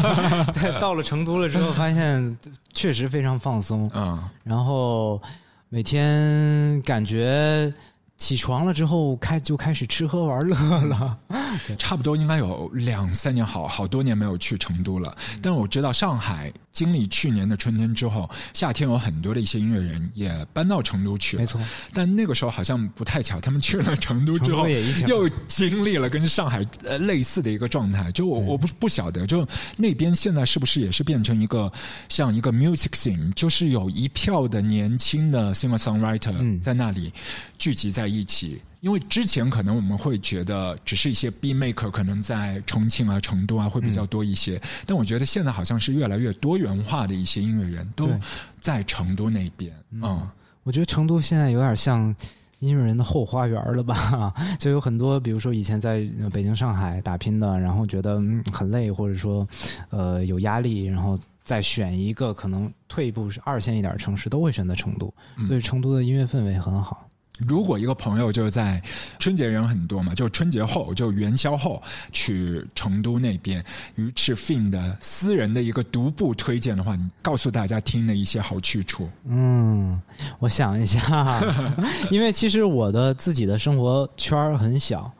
[0.52, 2.38] 在到了成都了之后，发现
[2.74, 5.22] 确实非常放松，嗯然后
[5.70, 7.72] 每天感觉
[8.20, 10.54] 起床了之后开就开始吃喝玩乐
[10.84, 11.18] 了。
[11.78, 15.16] 差不多应该有两三年，好好多年没有去成都了。
[15.42, 21.42] 但我知道上海经历去年的春天之后，夏天有很多的一些音乐人也搬到成都去了。
[21.42, 21.60] 没错，
[21.92, 24.68] 但那个时候好像不太巧，他们去了成都之后
[25.08, 28.12] 又经历了跟上海呃类似的一个状态。
[28.12, 29.44] 就我我不不晓得，就
[29.76, 31.72] 那边现在是不是也是变成一个
[32.08, 37.12] 像一个 music scene，就是有一票的年轻的 singer songwriter 嗯在那里
[37.58, 38.60] 聚集在一起。
[38.80, 48.18] 因为之前可能我们会觉得只是一些 B maker 可能在重庆啊、成都啊会比较多一些，但我觉得现在好像是越来越多元化的一些音乐人都对
[48.58, 49.70] 在成都那边。
[49.90, 50.26] 嗯
[50.62, 52.14] 我觉得成都现在有点像
[52.60, 54.32] 音乐人的后花园了吧？
[54.58, 59.46] 就有很多，比如说以前在呃北京、上海打拼的，然后觉得嗯很累，或者说
[59.90, 65.12] 呃有压力，然后再选一个可能退一步是二线一点城市，都会选择成都。
[65.48, 67.06] 所以成都的音乐氛围很好。
[67.48, 68.82] 如果一个朋友就是在
[69.18, 73.64] 春节人很多嘛，就春节后就元宵后去成都那边
[73.96, 79.08] 鱼翅 fin 的私人的一个独步推荐的话，你告诉大家听的一些好去处。
[79.26, 80.00] 嗯，
[80.38, 81.40] 我想一下，
[82.10, 85.10] 因为其实我的自己的生活圈很小，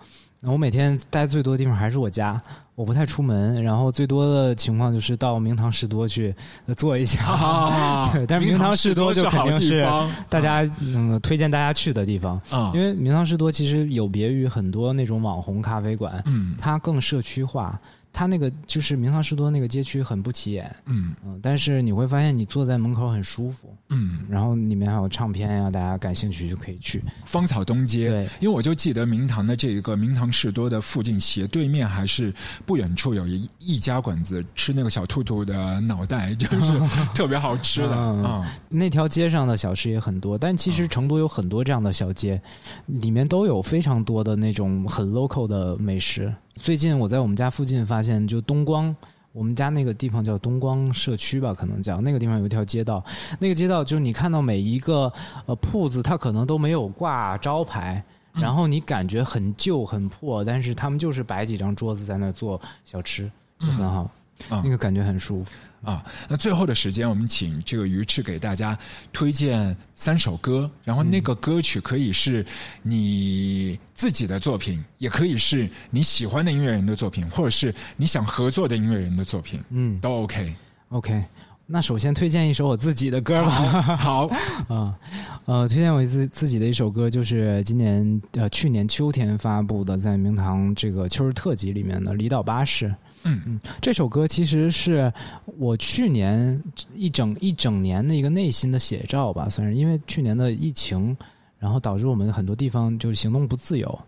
[0.42, 2.40] 我每天待最多的地方还是我家，
[2.74, 6.34] 我不太出门，然后最多的情况就是到明堂士多去
[6.66, 7.20] 呃坐一下。
[8.10, 9.86] 对，但是明堂士多就肯定是
[10.30, 17.78] 大家嗯推荐大家去的地方，啊，因为明堂士多其实有别于很多那种网红咖啡馆，嗯它更社区化。
[18.12, 21.14] 它那个就是明堂士多那个街区很不起眼，嗯。
[21.24, 27.02] 嗯，但是你会发现你坐在门口很舒服，嗯，然后里面还有唱片呀，大家感兴趣就可以去。
[27.24, 32.32] 芳草东街，对，因为我就记得明堂的这一个明堂士多的附近斜对面还是
[32.66, 36.72] 不远处有一一家馆子，吃那个小兔兔的脑袋，就是
[37.14, 37.94] 特别好吃的。
[37.94, 38.24] 嗯。
[38.24, 38.52] 啊。
[38.68, 42.40] 那条街上的小吃也很多，但其实成都有很多这样的小街，
[42.86, 46.32] 里面都有非常多的那种很 local 的美食。
[46.60, 48.94] 最近我在我们家附近发现，就东光。
[49.32, 53.02] 我们家那个地方叫东光社区吧，可能叫那个地方有一条街道，
[53.38, 55.10] 那个街道就是你看到每一个
[55.46, 64.02] 呃铺子，它可能都没有挂招牌，然后你感觉很旧很破，但是他们就是摆几张桌子在那儿做小吃，就很好，
[64.50, 65.52] 啊那个感觉很舒服。
[65.82, 68.78] 啊，那最后的时间，我们请这个鱼翅给大家
[69.12, 72.44] 推荐三首歌，然后那个歌曲可以是
[72.82, 80.54] 你自己的作品，也可以是你喜欢的音乐人的作品，或者是你想合作的音乐人的作品，嗯都 OK。
[80.90, 81.24] ，OK。
[81.72, 83.50] 那首先推荐一首我自己的歌吧。
[83.96, 84.26] 好，
[84.68, 84.98] 啊，
[85.44, 92.88] 呃，推荐我自自己的一首歌，就是今年呃去年秋天发布的，在明堂这个秋日特辑里面的《离岛巴士》。
[93.24, 93.40] 嗯。
[93.46, 95.12] 嗯，这首歌其实是
[95.58, 96.62] 我去年
[96.94, 99.74] 一整一整年的一个内心的写照吧，算是。
[99.74, 101.16] 因为去年的疫情，
[101.58, 103.98] 然后导致我们很多地方就是行动不自由。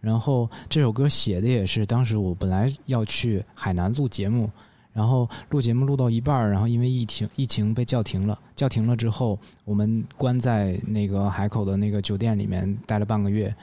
[0.00, 4.50] 然后这首歌写的也是当时我本来要去海南录节目，
[4.92, 13.54] 然后录节目录到一半儿，然后因为疫情疫情被叫停了，叫停了之后，我们关在那个海口的那个酒店里面待了半个月，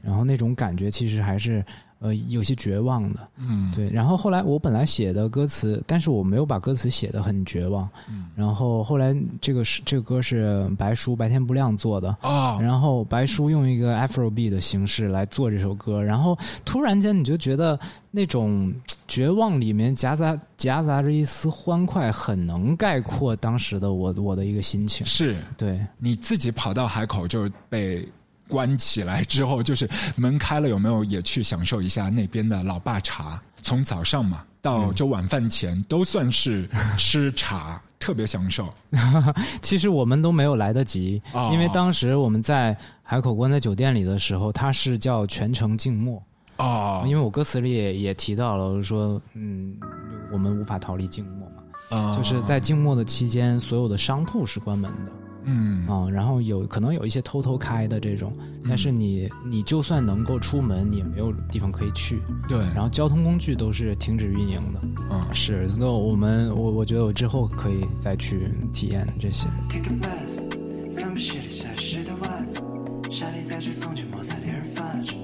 [0.00, 1.66] 然后那种感觉其实还是
[2.00, 3.28] 呃有些绝望的。
[3.36, 7.88] 嗯，对，然后后来我本来写的歌词，但是我没有把歌词写的很绝望。
[8.08, 17.76] 嗯然后后来这个是这个歌是白叔白天不亮做的，啊，然后白叔用一个 Afrobeat 的形式来做这首歌，然后突然间你就觉得
[18.12, 18.72] 那种
[19.08, 25.04] 绝望里面夹杂夹杂着一丝欢快，很能概括当时的我我的一个心情。
[25.04, 28.06] 是对，你自己跑到海口就是被
[28.48, 33.40] 关起来之后，就是门开了，有没有也去享受一下那边的老爸茶？
[33.62, 38.72] 从早上嘛到就晚饭前，都算是吃茶，特别享受。
[39.60, 46.22] 其实我们都没有来得及，哦因为当时我们在海口关在酒店里的时候，它是叫全程静默。
[46.56, 49.76] 哦，因为我歌词里也也提到了说，嗯，
[50.32, 55.12] 我们无法逃离静默嘛，啊就是在静默的期间，所有的商铺是关门的。
[55.44, 58.36] 嗯啊、然后有可能有一些偷偷开的这种，
[58.68, 64.80] 但是你你就算能够出门，你也没有地方可以去，对，然后交通工具都是停止运营的。
[65.10, 69.48] 嗯是，那我们我我觉得我之后可以再去体验这些。
[69.70, 70.42] Take a bus，
[70.94, 72.60] 分不析的下湿的袜子，
[73.10, 75.14] 沙粒在指缝间摩擦令人发指，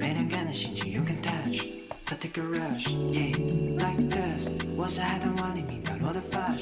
[0.00, 1.62] 没凉感的心情 you can touch。
[2.06, 4.48] Fatigue a rush，yeah，like this。
[4.76, 6.54] 我是海滩湾里面掉落的发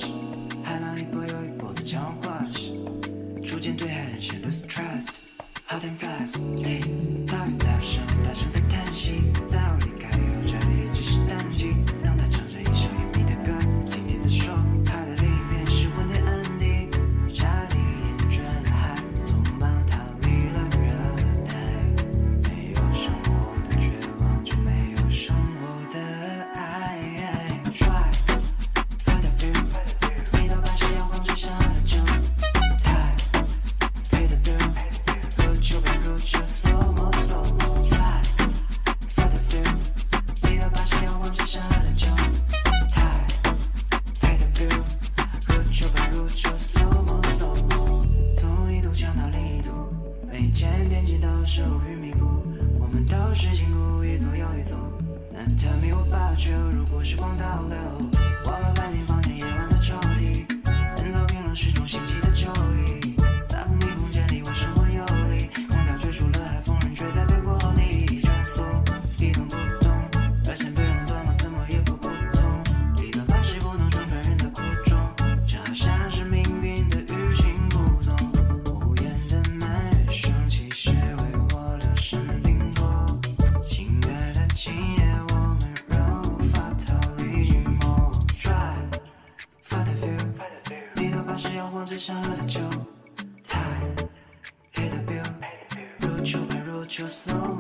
[5.75, 9.25] 好天 fast，你大雨在声，大声的叹息。
[96.97, 97.54] 般如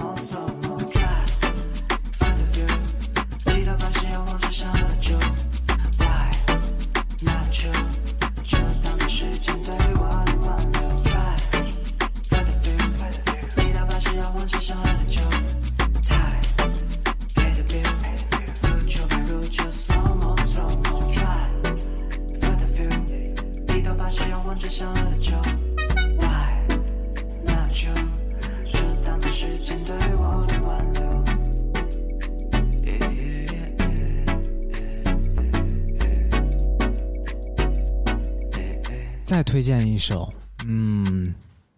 [40.04, 40.30] 首，
[40.66, 41.34] 嗯，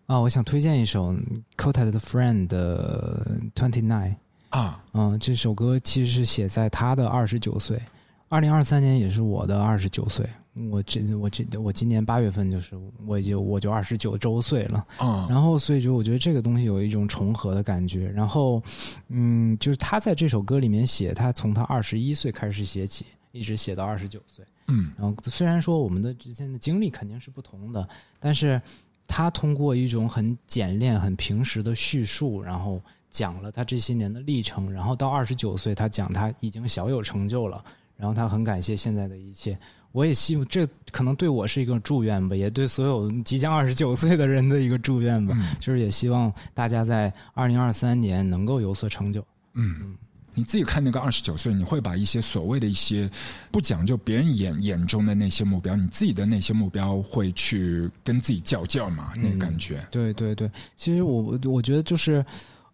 [0.06, 1.14] 啊，我想推荐一首
[1.56, 3.24] Kota 的 Friend 的
[3.54, 4.16] Twenty Nine。
[4.50, 7.80] 啊，嗯，这首歌其实是写在他的二十九岁，
[8.28, 10.28] 二零二三年也是我的二十九岁。
[10.72, 12.74] 我这我这我今年八月份就是
[13.06, 18.10] 我就我就二十九周岁了，嗯然后所以就我觉得这个东西有一种重合的感觉。
[18.10, 18.60] 然后，
[19.08, 24.44] 嗯，就是他在这首歌里面写，他从他二十一岁开始写起，一直写到二十九岁。
[24.68, 27.88] 嗯然后虽然说我们的之间的经历肯定是不同的，
[28.18, 28.60] 但是
[29.06, 34.72] 他通过一种很简练、很平实的叙述，然后讲了他这些年的历程。
[34.72, 37.64] 然后到二十九岁，他讲他已经小有成就了，
[37.96, 39.56] 然后他很感谢现在的一切。
[39.92, 45.34] 我也希望这可能对我是一个祝愿吧，也对所有即将二十九岁的人的一个祝愿吧。
[45.38, 49.24] 嗯就是也希望大家在二零二三年能够有所成就。
[49.54, 49.96] 嗯。
[50.36, 53.10] 你自己看那个二十九岁，你会把一些所谓的一些
[53.50, 59.14] 不讲究别人眼眼中的那些目标，你自己的那些目标，会去跟自己较劲儿嘛？
[59.16, 62.24] 那个感觉，对对对，其实我我我觉得就是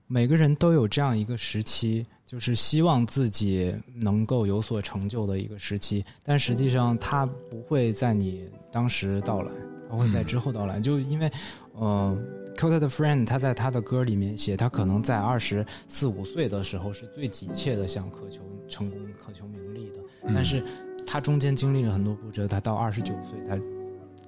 [0.08, 9.52] 每个人都有这样一个时期，就是希望自己能够有所成就的一个时期，但实际上它不会在你当时到来，
[9.88, 10.80] 它会在之后到来。
[10.80, 11.30] 就因为，
[11.74, 12.18] 呃，
[12.56, 19.98] Kota 的 Friend 他在他的歌里面写，他可能在二十四五岁的时候是最急切的想渴求成功、渴求名利的，
[20.28, 20.64] 但是
[21.04, 23.58] 他中间经历了很多波折，他到二十九岁，他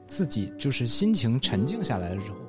[0.06, 2.43] 自己就是心情沉静下来了之后，反而有所成就。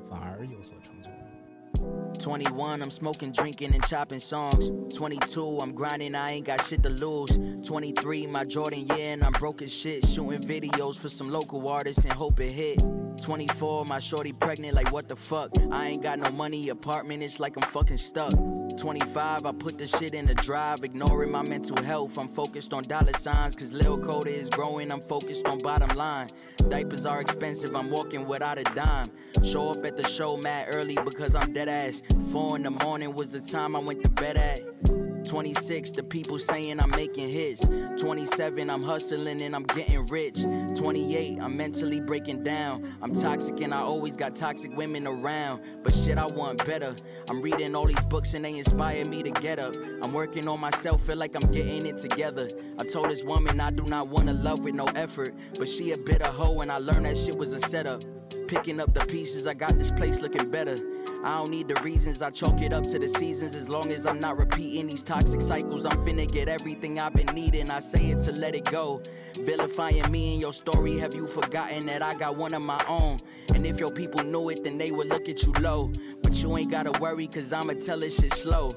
[2.25, 4.71] 21, I'm smoking, drinking, and chopping songs.
[4.97, 7.37] 22, I'm grinding, I ain't got shit to lose.
[7.61, 10.03] 23, my Jordan year, and I'm broke as shit.
[10.07, 12.81] Shooting videos for some local artists and hope it hit.
[13.21, 15.51] 24, my shorty pregnant, like what the fuck?
[15.71, 18.33] I ain't got no money, apartment, it's like I'm fucking stuck.
[18.77, 22.17] 25, I put the shit in the drive, ignoring my mental health.
[22.17, 26.29] I'm focused on dollar signs, cause Lil Coda is growing, I'm focused on bottom line.
[26.69, 29.11] Diapers are expensive, I'm walking without a dime.
[29.43, 32.01] Show up at the show mad early because I'm dead ass.
[32.31, 35.04] 4 in the morning was the time I went to bed at.
[35.25, 37.67] 26, the people saying I'm making hits.
[38.01, 40.43] 27, I'm hustling and I'm getting rich.
[40.75, 42.95] 28, I'm mentally breaking down.
[43.01, 45.61] I'm toxic and I always got toxic women around.
[45.83, 46.95] But shit, I want better.
[47.29, 49.75] I'm reading all these books and they inspire me to get up.
[50.01, 52.49] I'm working on myself, feel like I'm getting it together.
[52.79, 55.33] I told this woman I do not want to love with no effort.
[55.57, 58.03] But she a bitter hoe and I learned that shit was a setup.
[58.47, 60.77] Picking up the pieces, I got this place looking better.
[61.23, 63.55] I don't need the reasons, I chalk it up to the seasons.
[63.55, 67.33] As long as I'm not repeating these toxic cycles, I'm finna get everything I've been
[67.33, 67.71] needing.
[67.71, 69.01] I say it to let it go.
[69.35, 73.19] Vilifying me in your story, have you forgotten that I got one of my own?
[73.55, 75.91] And if your people knew it, then they would look at you low.
[76.21, 78.73] But you ain't gotta worry, cause I'ma tell this shit slow.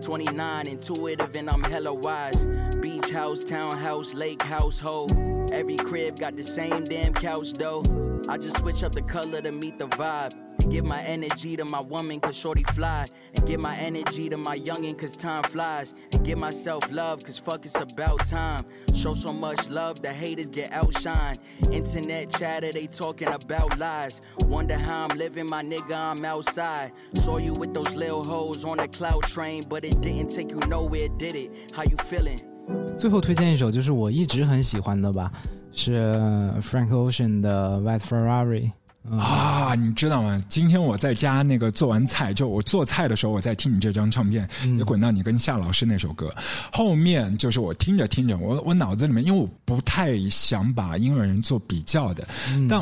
[0.00, 2.44] 29, intuitive, and I'm hella wise.
[2.80, 5.50] Beach house, townhouse, lake house, household.
[5.52, 7.82] Every crib got the same damn couch though.
[8.28, 10.32] I just switch up the color to meet the vibe.
[10.60, 13.08] And give my energy to my woman cause shorty fly.
[13.34, 15.94] And give my energy to my youngin' cause time flies.
[16.12, 18.64] And give myself love cause fuck it's about time.
[18.94, 21.38] Show so much love the haters get outshine.
[21.72, 24.20] Internet chatter, they talking about lies.
[24.40, 26.92] Wonder how I'm living, my nigga, I'm outside.
[27.14, 30.60] Saw you with those little hoes on a cloud train, but it didn't take you
[30.68, 31.72] nowhere, did it?
[31.74, 32.51] How you feeling?
[32.96, 35.32] 最后推荐一首就是我一直很喜欢的吧，
[35.72, 36.14] 是
[36.60, 38.70] Frank Ocean 的 White Ferrari。
[39.10, 40.40] 啊，你知道吗？
[40.48, 46.32] 今天我在家那个做完菜，就我做菜的时候，我在听你这张唱片，也滚到你跟夏老师那首歌。
[46.72, 52.24] 后面就是我听着听着，我我脑子里面，因为我不太想把音乐人做比较的，
[52.68, 52.80] 但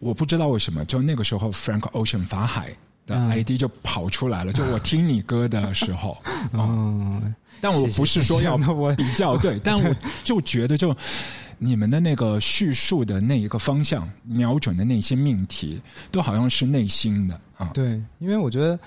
[0.00, 4.52] 我不知道为什么，就那个时候 Frank Ocean 法海的 ID 就跑出来了。
[4.52, 6.18] 就我听你歌的时候，
[6.52, 10.96] 嗯， 但我不是说要 我比较， 对，但我就觉得就。
[11.62, 15.78] 你们的那个叙述的那一个方向，瞄准的那些命题，
[16.10, 17.70] 都好像是内心的啊。
[17.74, 18.78] 对，因为我觉得，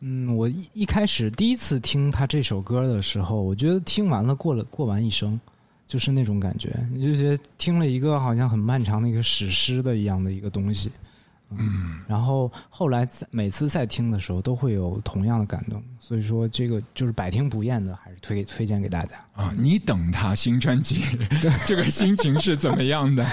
[0.00, 5.38] 嗯，我一一开始第一次听他这首歌的时候，我觉得听完了过了过完一生，
[5.86, 10.88] 就是那种感觉，你就觉得听了一个好像很漫长的一个史诗的一样的一个东西。
[10.88, 11.11] 嗯，
[11.58, 12.00] 嗯。
[12.06, 19.16] 然后后来再每次再听的时候，都会有同样的感动，所以说这个就是百听不厌的，还是推推荐给大家。
[19.34, 21.02] 啊，你等他新专辑，
[21.66, 23.26] 这个心情是怎么样的？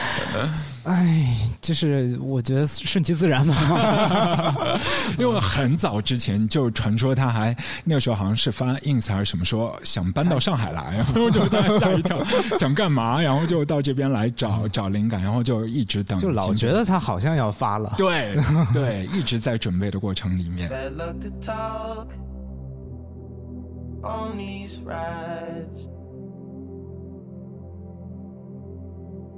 [0.85, 4.79] 哎，就是我觉得顺其自然吧。
[5.19, 12.23] 因为很早之前就传说他还那个时候好像是发 ins 还是什么说想搬到上海来， 然后就大家吓一跳，
[12.57, 13.21] 想干嘛？
[13.21, 17.93] 然后就到这边来找找灵感，然后就一直等，就老觉得他好像要发了。
[17.97, 18.37] 对
[18.73, 20.69] 对，一直在准备的过程里面。
[24.03, 25.87] On these rides.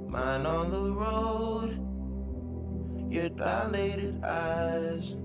[0.07, 1.79] Mine on the road,
[3.11, 5.15] your dilated eyes.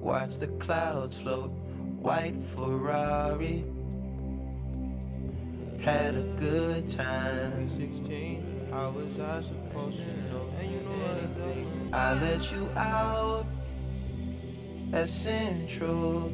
[0.00, 1.50] Watch the clouds float,
[2.00, 3.64] white Ferrari.
[5.80, 7.68] Had a good time.
[7.68, 11.90] 16, how was I supposed to know anything?
[11.92, 13.46] I let you out
[14.92, 16.32] at Central.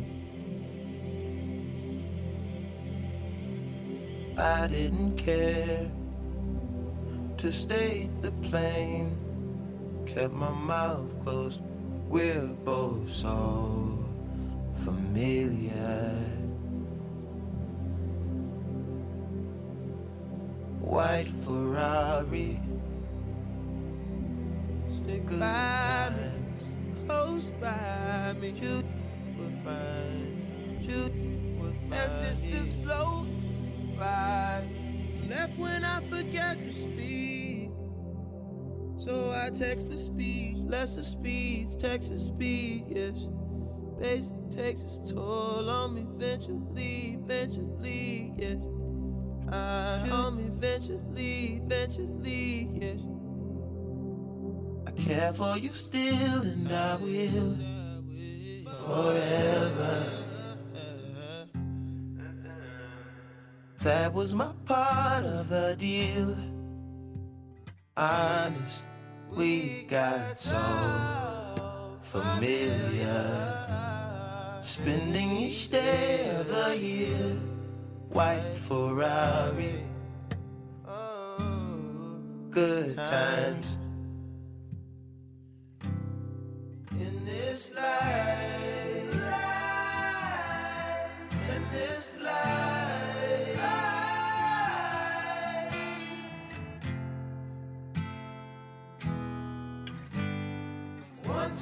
[4.39, 5.91] I didn't care
[7.39, 9.16] to stay the plane.
[10.07, 11.61] Kept my mouth closed.
[12.09, 13.99] We're both so
[14.84, 16.20] familiar.
[20.80, 22.61] White Ferrari.
[24.91, 28.51] Stick by me, close by me.
[28.51, 28.84] You
[29.39, 31.11] will find, you
[31.59, 31.95] will find.
[31.95, 33.26] As this the slow
[33.99, 34.68] ride.
[35.28, 37.70] Left when I forget to speak.
[38.99, 43.28] So I text the speech, lesser speeds, Texas speed, yes.
[44.01, 48.66] Basic takes its toll on me eventually, eventually, yes.
[49.53, 53.03] I on me eventually, eventually, yes.
[54.86, 57.57] I care for you still, and I will
[58.86, 60.26] forever.
[63.87, 66.37] That was my part of the deal.
[67.97, 68.82] Honest,
[69.30, 70.59] we got so
[72.03, 73.22] familiar.
[74.61, 77.39] Spending each day of the year,
[78.09, 79.84] white Ferrari.
[82.51, 83.78] Good times.
[86.91, 89.14] In this life,
[91.55, 92.26] in this life,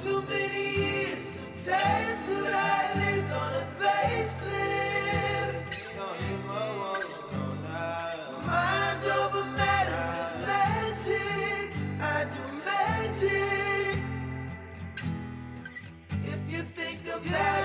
[0.05, 1.39] too many years,
[2.27, 5.65] two eyelids on a facelift.
[8.45, 11.67] Mind over matter is magic.
[11.99, 13.97] I do magic.
[16.33, 17.64] If you think about it,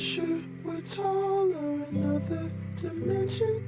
[0.00, 3.62] sure we're taller in other dimension.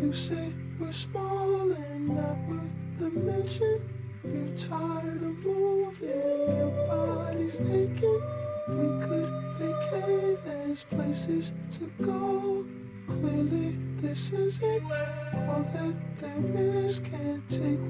[0.00, 0.50] You say
[0.80, 3.86] we're small and not worth the mention.
[4.24, 8.22] You're tired of moving, your body's aching.
[8.68, 12.64] We could vacate, there's places to go.
[13.06, 17.00] Clearly, this isn't all that there is.
[17.00, 17.85] Can't take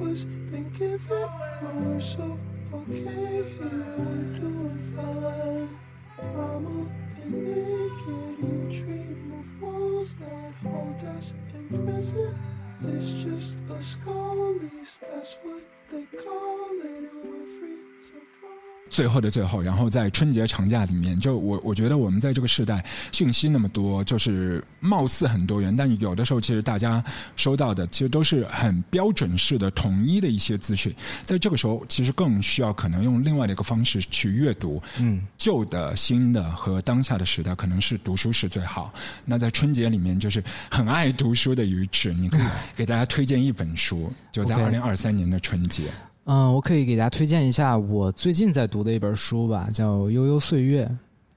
[18.96, 22.82] 最后的最后，然后在春节长假里面，就我我觉得我们在这个时代
[23.12, 27.04] 讯息那么多，就是貌似很多元，但有的时候其实大家
[27.36, 30.90] 收到的其实都是很标准式的、统一的一些资讯。
[31.26, 38.90] 在这个时候，其实更需要可能用另外的一个方式去阅读，嗯，旧的、新的和当下的时代，可能是读书是最好。
[39.26, 45.82] 那在春节里面，就是很爱读书的鱼池，你可以给大家推荐一本书，就在二零二三年的春节。
[46.28, 50.84] 嗯，我可以给大家推荐一下我最近在读的一本书吧，叫《悠悠岁月》，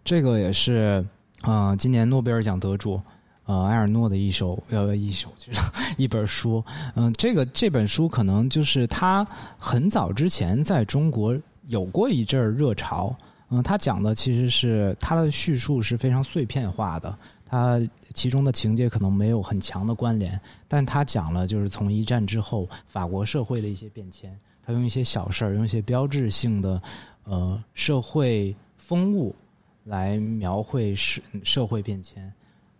[0.04, 1.06] 这个也是
[1.44, 3.00] 呃今年诺贝尔奖得主
[3.46, 5.62] 呃埃尔诺的一首呃一首就是
[5.96, 6.64] 一本书。
[6.96, 9.24] 嗯、这个这本书可能就是他
[9.60, 11.38] 很早之前在中国
[11.68, 13.16] 有过一阵儿热潮。
[13.52, 17.16] 嗯，他讲的其实是他的叙述是非常碎片化的，
[17.46, 17.80] 他
[18.16, 24.36] 其中的情节可能没有很强的关联，但他讲了就是从一战之后法国社会的一些变迁。
[24.70, 26.80] 他用一些小事儿，用一些标志性的
[27.24, 29.36] 呃社会风物
[29.84, 32.32] 来描绘社社会变迁，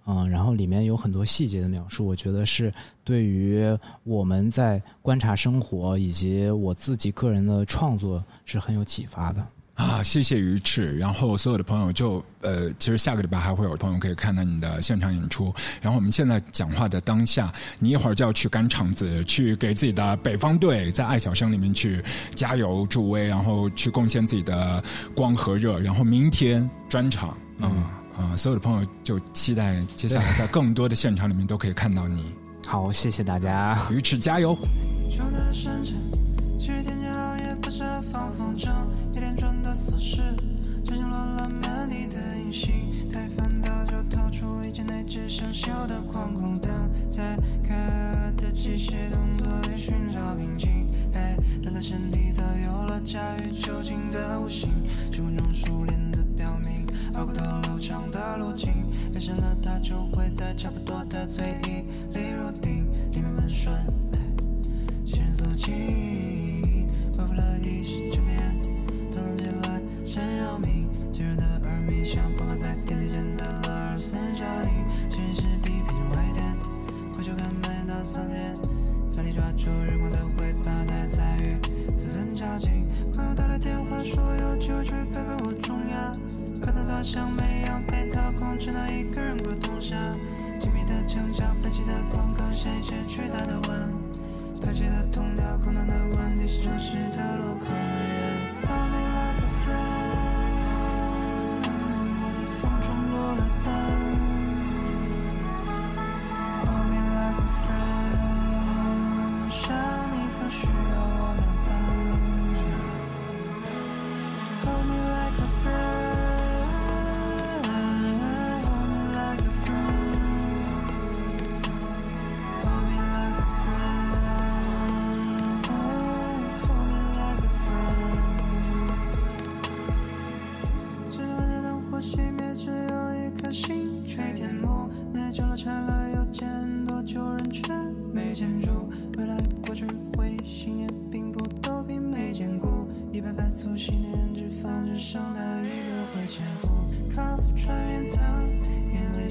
[0.06, 2.72] 嗯、然后里面有很多细节的描述，我觉得是
[3.04, 9.44] 对于我们在观察生活以及我自己个人的创作是很有启发的。
[9.80, 10.98] 啊，谢谢鱼翅。
[10.98, 15.56] 然后所有的朋友就呃，其实下个礼拜还会有朋友可以看到你的现场演出。
[15.82, 17.50] 然后我们现在讲话的当下，
[17.80, 22.04] 你一会儿就要去赶场子，去给自己的北方队在爱小生里面去
[22.36, 24.84] 加油助威，然后去贡献自己的
[25.16, 25.80] 光和热。
[25.80, 27.82] 然后明天专场，嗯
[28.18, 32.36] 啊、所有的朋友就期待接下来在更多的现场里面都可以看到你。
[32.68, 33.80] 好，谢谢大家。
[33.90, 34.54] 鱼翅加油！
[35.10, 35.96] 旧的深圳，
[36.60, 38.70] 其实天气好也不舍放风筝，
[45.42, 46.70] 那只生锈的框框灯，
[47.10, 47.78] 在开
[48.36, 50.86] 的机械动作里寻找平静。
[51.14, 54.70] 哎，他的身体早有了驾驭酒精的无形，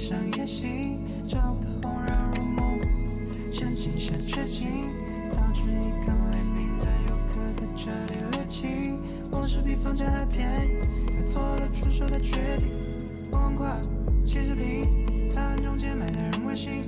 [0.08, 0.98] 眼泪像夜袭，
[1.28, 2.80] 找不到红染入梦。
[3.52, 4.88] 想静下绝境，
[5.32, 6.24] 导致一看为
[6.56, 8.98] 民的游客在这里猎奇。
[9.32, 12.72] 我是比房价还便宜，却做了出手的决定。
[13.32, 13.78] 我很快
[14.24, 16.80] 七十平，台湾中间买的人微信，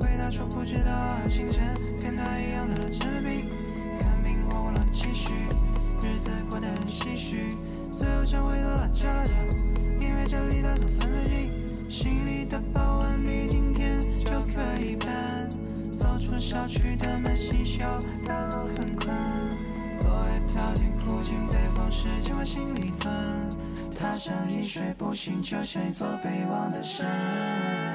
[0.00, 0.92] 回答说不知道
[1.30, 1.64] 星辰，
[2.00, 3.48] 跟他一样的吃饼，
[3.98, 5.32] 看病花光了积蓄，
[6.02, 7.48] 日子过得很唏嘘。
[7.90, 9.22] 最后想回头拉家拉
[24.16, 27.85] 像一睡不醒，就像一座被忘的山。